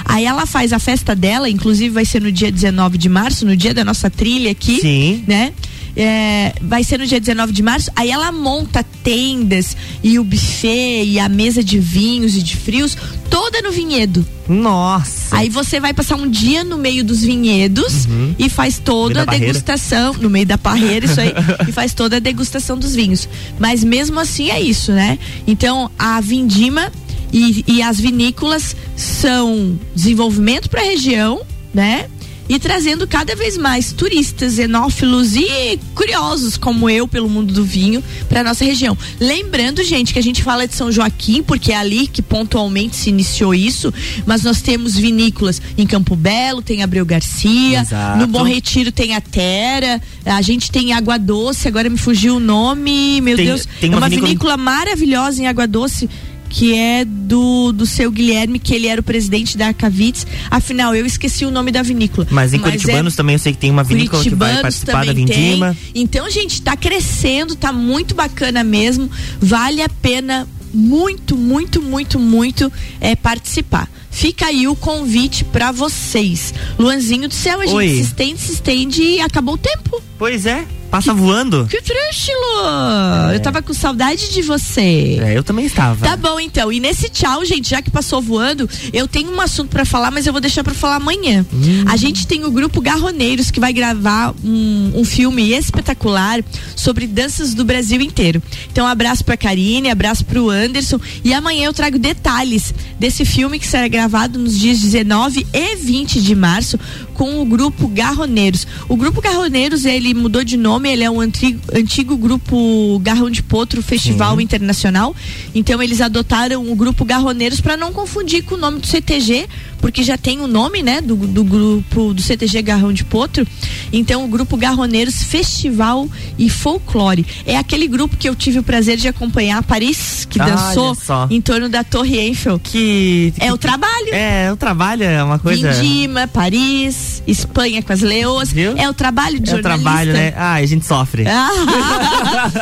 Aí 0.04 0.24
ela 0.24 0.46
faz 0.46 0.72
a 0.72 0.78
festa 0.78 1.14
dela, 1.14 1.48
inclusive 1.48 1.90
vai 1.90 2.04
ser 2.04 2.20
no 2.20 2.32
dia 2.32 2.50
19 2.50 2.98
de 2.98 3.08
março, 3.08 3.46
no 3.46 3.56
dia 3.56 3.72
da 3.72 3.84
nossa 3.84 4.10
trilha 4.10 4.50
aqui, 4.50 4.80
Sim. 4.80 5.24
né? 5.26 5.52
É, 5.96 6.52
vai 6.60 6.82
ser 6.84 6.98
no 6.98 7.06
dia 7.06 7.20
19 7.20 7.52
de 7.52 7.62
março. 7.62 7.90
Aí 7.94 8.10
ela 8.10 8.30
monta 8.32 8.84
tendas 9.02 9.76
e 10.02 10.18
o 10.18 10.24
buffet 10.24 11.04
e 11.04 11.18
a 11.18 11.28
mesa 11.28 11.62
de 11.62 11.78
vinhos 11.78 12.34
e 12.36 12.42
de 12.42 12.56
frios 12.56 12.96
toda 13.30 13.60
no 13.62 13.70
vinhedo. 13.70 14.26
Nossa. 14.48 15.36
Aí 15.36 15.48
você 15.48 15.80
vai 15.80 15.92
passar 15.94 16.16
um 16.16 16.28
dia 16.28 16.62
no 16.64 16.76
meio 16.76 17.02
dos 17.04 17.22
vinhedos 17.22 18.04
Uhum. 18.06 18.34
e 18.38 18.48
faz 18.48 18.78
toda 18.78 19.22
a 19.22 19.24
degustação, 19.24 20.12
no 20.14 20.28
meio 20.28 20.46
da 20.46 20.58
parreira, 20.58 21.06
isso 21.06 21.20
aí, 21.20 21.32
e 21.68 21.72
faz 21.72 21.94
toda 21.94 22.16
a 22.16 22.20
degustação 22.20 22.76
dos 22.78 22.94
vinhos. 22.94 23.28
Mas 23.58 23.82
mesmo 23.82 24.18
assim 24.20 24.50
é 24.50 24.60
isso, 24.60 24.92
né? 24.92 25.18
Então 25.46 25.90
a 25.98 26.20
vindima 26.20 26.92
e, 27.32 27.64
e 27.66 27.82
as 27.82 27.98
vinícolas 27.98 28.76
são 28.96 29.78
desenvolvimento 29.94 30.68
para 30.68 30.82
a 30.82 30.84
região, 30.84 31.40
né? 31.72 32.06
E 32.54 32.58
trazendo 32.60 33.04
cada 33.08 33.34
vez 33.34 33.58
mais 33.58 33.92
turistas, 33.92 34.54
xenófilos 34.54 35.34
e 35.34 35.76
curiosos 35.92 36.56
como 36.56 36.88
eu 36.88 37.08
pelo 37.08 37.28
mundo 37.28 37.52
do 37.52 37.64
vinho 37.64 38.00
para 38.28 38.44
nossa 38.44 38.64
região. 38.64 38.96
Lembrando, 39.18 39.82
gente, 39.82 40.12
que 40.12 40.20
a 40.20 40.22
gente 40.22 40.40
fala 40.40 40.64
de 40.68 40.72
São 40.74 40.92
Joaquim 40.92 41.42
porque 41.42 41.72
é 41.72 41.76
ali 41.76 42.06
que 42.06 42.22
pontualmente 42.22 42.94
se 42.94 43.08
iniciou 43.10 43.52
isso, 43.54 43.92
mas 44.24 44.44
nós 44.44 44.62
temos 44.62 44.94
vinícolas 44.94 45.60
em 45.76 45.84
Campo 45.84 46.14
Belo, 46.14 46.62
tem 46.62 46.80
Abreu 46.84 47.04
Garcia, 47.04 47.80
Exato. 47.80 48.18
no 48.20 48.26
Bom 48.28 48.44
Retiro 48.44 48.92
tem 48.92 49.16
a 49.16 49.20
Terra, 49.20 50.00
a 50.24 50.40
gente 50.40 50.70
tem 50.70 50.92
Água 50.92 51.18
Doce, 51.18 51.66
agora 51.66 51.90
me 51.90 51.98
fugiu 51.98 52.36
o 52.36 52.40
nome, 52.40 53.20
meu 53.20 53.36
Tem- 53.36 53.46
Deus, 53.46 53.66
tem 53.80 53.90
é 53.90 53.92
uma 53.92 53.98
uma 54.02 54.08
vinícola- 54.08 54.28
vinícola 54.28 54.56
maravilhosa 54.56 55.42
em 55.42 55.46
Água 55.48 55.66
Doce 55.66 56.08
que 56.54 56.72
é 56.72 57.04
do, 57.04 57.72
do 57.72 57.84
seu 57.84 58.12
Guilherme, 58.12 58.60
que 58.60 58.72
ele 58.72 58.86
era 58.86 59.00
o 59.00 59.04
presidente 59.04 59.58
da 59.58 59.66
Arcavitz. 59.66 60.24
Afinal, 60.48 60.94
eu 60.94 61.04
esqueci 61.04 61.44
o 61.44 61.50
nome 61.50 61.72
da 61.72 61.82
vinícola. 61.82 62.28
Mas 62.30 62.54
em 62.54 62.58
é 62.58 62.60
Curitibanos 62.60 63.16
também 63.16 63.34
eu 63.34 63.40
sei 63.40 63.52
que 63.52 63.58
tem 63.58 63.72
uma 63.72 63.82
vinícola 63.82 64.22
que 64.22 64.30
vai 64.30 64.62
participar 64.62 65.04
da 65.04 65.12
vindima. 65.12 65.76
tem. 65.92 66.02
Então, 66.02 66.30
gente, 66.30 66.62
tá 66.62 66.76
crescendo, 66.76 67.56
tá 67.56 67.72
muito 67.72 68.14
bacana 68.14 68.62
mesmo. 68.62 69.10
Vale 69.40 69.82
a 69.82 69.88
pena 69.88 70.46
muito, 70.72 71.36
muito, 71.36 71.82
muito, 71.82 72.20
muito 72.20 72.72
é, 73.00 73.16
participar. 73.16 73.90
Fica 74.08 74.46
aí 74.46 74.68
o 74.68 74.76
convite 74.76 75.42
pra 75.42 75.72
vocês. 75.72 76.54
Luanzinho 76.78 77.28
do 77.28 77.34
céu, 77.34 77.60
a 77.60 77.66
gente 77.66 77.74
Oi. 77.74 77.88
se 77.88 78.00
estende, 78.00 78.40
se 78.40 78.52
estende 78.52 79.02
e 79.02 79.20
acabou 79.20 79.56
o 79.56 79.58
tempo. 79.58 80.00
Pois 80.16 80.46
é, 80.46 80.64
passa 80.94 81.12
voando. 81.12 81.66
Que 81.68 81.82
triste, 81.82 82.30
Lu! 82.30 83.32
Eu 83.32 83.40
tava 83.40 83.60
com 83.60 83.74
saudade 83.74 84.32
de 84.32 84.42
você. 84.42 85.18
É, 85.20 85.36
eu 85.36 85.42
também 85.42 85.66
estava. 85.66 86.06
Tá 86.06 86.16
bom, 86.16 86.38
então. 86.38 86.70
E 86.70 86.78
nesse 86.78 87.08
tchau, 87.08 87.44
gente, 87.44 87.68
já 87.68 87.82
que 87.82 87.90
passou 87.90 88.22
voando, 88.22 88.70
eu 88.92 89.08
tenho 89.08 89.32
um 89.32 89.40
assunto 89.40 89.70
pra 89.70 89.84
falar, 89.84 90.12
mas 90.12 90.24
eu 90.24 90.32
vou 90.32 90.40
deixar 90.40 90.62
pra 90.62 90.72
falar 90.72 90.96
amanhã. 90.96 91.44
A 91.86 91.96
gente 91.96 92.28
tem 92.28 92.44
o 92.44 92.50
grupo 92.52 92.80
Garroneiros 92.80 93.50
que 93.50 93.58
vai 93.58 93.72
gravar 93.72 94.32
um, 94.44 94.92
um 94.94 95.04
filme 95.04 95.50
espetacular 95.52 96.44
sobre 96.76 97.08
danças 97.08 97.54
do 97.54 97.64
Brasil 97.64 98.00
inteiro. 98.00 98.40
Então, 98.70 98.86
abraço 98.86 99.24
pra 99.24 99.36
Karine, 99.36 99.90
abraço 99.90 100.24
pro 100.24 100.48
Anderson. 100.48 101.00
E 101.24 101.34
amanhã 101.34 101.64
eu 101.66 101.72
trago 101.72 101.98
detalhes 101.98 102.72
desse 103.00 103.24
filme 103.24 103.58
que 103.58 103.66
será 103.66 103.88
gravado 103.88 104.38
nos 104.38 104.56
dias 104.56 104.80
19 104.80 105.44
e 105.52 105.74
20 105.74 106.22
de 106.22 106.36
março 106.36 106.78
com 107.14 107.40
o 107.40 107.44
grupo 107.44 107.88
Garroneiros. 107.88 108.66
O 108.88 108.96
grupo 108.96 109.20
Garroneiros, 109.20 109.84
ele 109.84 110.12
mudou 110.12 110.44
de 110.44 110.56
nome, 110.56 110.83
ele 110.86 111.04
é 111.04 111.10
um 111.10 111.20
antigo, 111.20 111.60
antigo 111.72 112.16
grupo 112.16 112.98
Garrão 113.00 113.30
de 113.30 113.42
Potro 113.42 113.82
Festival 113.82 114.40
Internacional. 114.40 115.14
Então 115.54 115.82
eles 115.82 116.00
adotaram 116.00 116.70
o 116.70 116.74
grupo 116.74 117.04
Garroneiros 117.04 117.60
para 117.60 117.76
não 117.76 117.92
confundir 117.92 118.44
com 118.44 118.54
o 118.54 118.58
nome 118.58 118.80
do 118.80 118.86
CTG, 118.86 119.46
porque 119.80 120.02
já 120.02 120.16
tem 120.16 120.40
o 120.40 120.46
nome, 120.46 120.82
né, 120.82 121.00
do, 121.00 121.14
do 121.16 121.44
grupo 121.44 122.12
do 122.14 122.20
CTG 122.22 122.62
Garrão 122.62 122.92
de 122.92 123.04
Potro. 123.04 123.46
Então 123.92 124.24
o 124.24 124.28
grupo 124.28 124.56
Garroneiros 124.56 125.22
Festival 125.22 126.08
e 126.38 126.48
Folclore 126.50 127.24
é 127.46 127.56
aquele 127.56 127.86
grupo 127.86 128.16
que 128.16 128.28
eu 128.28 128.34
tive 128.34 128.58
o 128.58 128.62
prazer 128.62 128.96
de 128.96 129.06
acompanhar 129.08 129.62
Paris, 129.62 130.26
que 130.28 130.38
dançou 130.38 130.96
em 131.30 131.40
torno 131.40 131.68
da 131.68 131.84
Torre 131.84 132.16
Eiffel. 132.16 132.58
Que. 132.58 133.32
É 133.38 133.52
o 133.52 133.58
trabalho. 133.58 134.08
É, 134.12 134.50
o 134.52 134.56
trabalho 134.56 135.02
é 135.04 135.22
uma 135.22 135.38
coisa. 135.38 135.72
Vindima, 135.72 136.26
Paris, 136.28 137.22
Espanha 137.26 137.82
com 137.82 137.92
as 137.92 138.00
leoas. 138.00 138.52
Viu? 138.52 138.76
É 138.76 138.88
o 138.88 138.94
trabalho 138.94 139.38
de 139.40 139.50
É 139.50 139.54
o 139.54 139.56
jornalista. 139.56 139.82
trabalho, 139.84 140.12
né? 140.12 140.32
Ah, 140.36 140.54
a 140.54 140.66
gente 140.66 140.84
sofre. 140.86 141.24
Ah, 141.26 141.50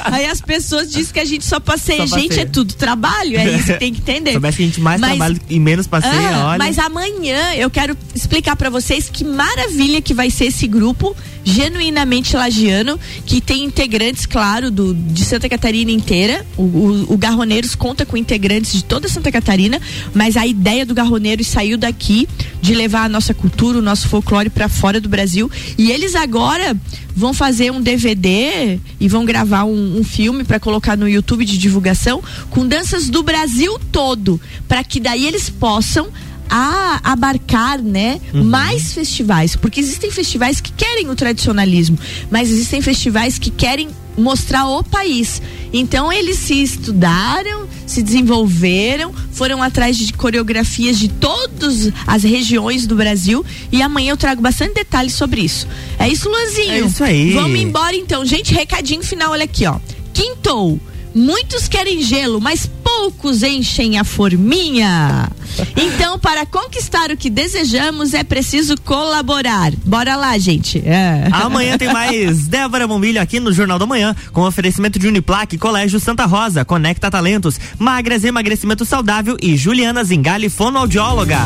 aí 0.12 0.26
as 0.26 0.40
pessoas 0.40 0.90
dizem 0.90 1.12
que 1.12 1.20
a 1.20 1.24
gente 1.24 1.44
só 1.44 1.60
passeia. 1.60 2.06
Só 2.06 2.16
Gente, 2.16 2.28
passeia. 2.28 2.44
é 2.44 2.46
tudo 2.48 2.74
trabalho, 2.74 3.36
é 3.38 3.56
isso 3.56 3.66
que 3.72 3.78
tem 3.78 3.92
que 3.92 4.00
entender. 4.02 4.32
Soubesse 4.32 4.56
que 4.58 4.62
a 4.62 4.66
gente 4.66 4.80
mais 4.80 5.00
Mas- 5.00 5.10
trabalha 5.10 5.40
e 5.48 5.58
menos 5.60 5.86
passeia, 5.86 6.36
Ah, 6.36 6.46
olha. 6.48 6.58
Mas 6.58 6.78
amanhã 7.02 7.54
eu 7.54 7.68
quero 7.68 7.96
explicar 8.14 8.54
pra 8.54 8.70
vocês 8.70 9.10
que 9.10 9.24
maravilha 9.24 10.00
que 10.00 10.14
vai 10.14 10.30
ser 10.30 10.46
esse 10.46 10.68
grupo 10.68 11.16
genuinamente 11.44 12.36
lagiano, 12.36 12.98
que 13.26 13.40
tem 13.40 13.64
integrantes, 13.64 14.24
claro, 14.26 14.70
do, 14.70 14.94
de 14.94 15.24
Santa 15.24 15.48
Catarina 15.48 15.90
inteira. 15.90 16.46
O, 16.56 16.62
o, 16.62 17.14
o 17.14 17.18
Garroneiros 17.18 17.74
conta 17.74 18.06
com 18.06 18.16
integrantes 18.16 18.72
de 18.72 18.84
toda 18.84 19.08
Santa 19.08 19.32
Catarina, 19.32 19.80
mas 20.14 20.36
a 20.36 20.46
ideia 20.46 20.86
do 20.86 20.94
Garroneiros 20.94 21.48
saiu 21.48 21.76
daqui 21.76 22.28
de 22.60 22.74
levar 22.74 23.04
a 23.04 23.08
nossa 23.08 23.34
cultura, 23.34 23.78
o 23.78 23.82
nosso 23.82 24.08
folclore 24.08 24.50
pra 24.50 24.68
fora 24.68 25.00
do 25.00 25.08
Brasil. 25.08 25.50
E 25.76 25.90
eles 25.90 26.14
agora 26.14 26.76
vão 27.14 27.34
fazer 27.34 27.72
um 27.72 27.80
DVD 27.80 28.78
e 29.00 29.08
vão 29.08 29.24
gravar 29.24 29.64
um, 29.64 29.98
um 29.98 30.04
filme 30.04 30.44
pra 30.44 30.60
colocar 30.60 30.96
no 30.96 31.08
YouTube 31.08 31.44
de 31.44 31.58
divulgação 31.58 32.22
com 32.50 32.66
danças 32.66 33.08
do 33.08 33.22
Brasil 33.24 33.78
todo, 33.90 34.40
para 34.68 34.84
que 34.84 35.00
daí 35.00 35.26
eles 35.26 35.50
possam 35.50 36.08
a 36.54 37.00
abarcar, 37.02 37.80
né, 37.80 38.20
mais 38.34 38.92
festivais, 38.92 39.56
porque 39.56 39.80
existem 39.80 40.10
festivais 40.10 40.60
que 40.60 40.70
querem 40.70 41.08
o 41.08 41.16
tradicionalismo, 41.16 41.98
mas 42.30 42.50
existem 42.50 42.82
festivais 42.82 43.38
que 43.38 43.50
querem 43.50 43.88
mostrar 44.18 44.66
o 44.66 44.84
país. 44.84 45.40
Então 45.72 46.12
eles 46.12 46.36
se 46.36 46.62
estudaram, 46.62 47.66
se 47.86 48.02
desenvolveram, 48.02 49.14
foram 49.32 49.62
atrás 49.62 49.96
de 49.96 50.12
coreografias 50.12 50.98
de 50.98 51.08
todas 51.08 51.90
as 52.06 52.22
regiões 52.22 52.86
do 52.86 52.94
Brasil 52.94 53.42
e 53.72 53.80
amanhã 53.80 54.10
eu 54.10 54.16
trago 54.18 54.42
bastante 54.42 54.74
detalhes 54.74 55.14
sobre 55.14 55.40
isso. 55.40 55.66
É 55.98 56.06
isso, 56.06 56.28
Luanzinho. 56.28 56.70
É 56.70 56.80
isso 56.80 57.02
aí. 57.02 57.32
Vamos 57.32 57.58
embora 57.58 57.96
então, 57.96 58.26
gente. 58.26 58.52
Recadinho 58.52 59.02
final, 59.02 59.32
olha 59.32 59.44
aqui, 59.44 59.64
ó. 59.64 59.80
Quintou. 60.12 60.78
Muitos 61.14 61.66
querem 61.66 62.02
gelo, 62.02 62.40
mas 62.40 62.68
poucos 62.96 63.42
enchem 63.42 63.98
a 63.98 64.04
forminha. 64.04 65.30
Então, 65.76 66.18
para 66.18 66.44
conquistar 66.44 67.10
o 67.10 67.16
que 67.16 67.30
desejamos, 67.30 68.12
é 68.12 68.22
preciso 68.22 68.74
colaborar. 68.82 69.72
Bora 69.84 70.14
lá, 70.14 70.36
gente. 70.36 70.78
É. 70.84 71.26
Amanhã 71.32 71.78
tem 71.78 71.90
mais 71.92 72.46
Débora 72.48 72.86
Bombilho 72.86 73.20
aqui 73.20 73.40
no 73.40 73.52
Jornal 73.52 73.78
da 73.78 73.86
Manhã, 73.86 74.14
com 74.32 74.42
oferecimento 74.42 74.98
de 74.98 75.08
Uniplaque, 75.08 75.56
Colégio 75.56 75.98
Santa 75.98 76.26
Rosa, 76.26 76.64
Conecta 76.64 77.10
Talentos, 77.10 77.58
Magras 77.78 78.24
Emagrecimento 78.24 78.84
Saudável 78.84 79.36
e 79.40 79.56
Juliana 79.56 80.04
Zingali, 80.04 80.50
fonoaudióloga. 80.50 81.38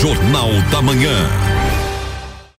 Jornal 0.00 0.50
da 0.70 0.82
Manhã. 0.82 1.49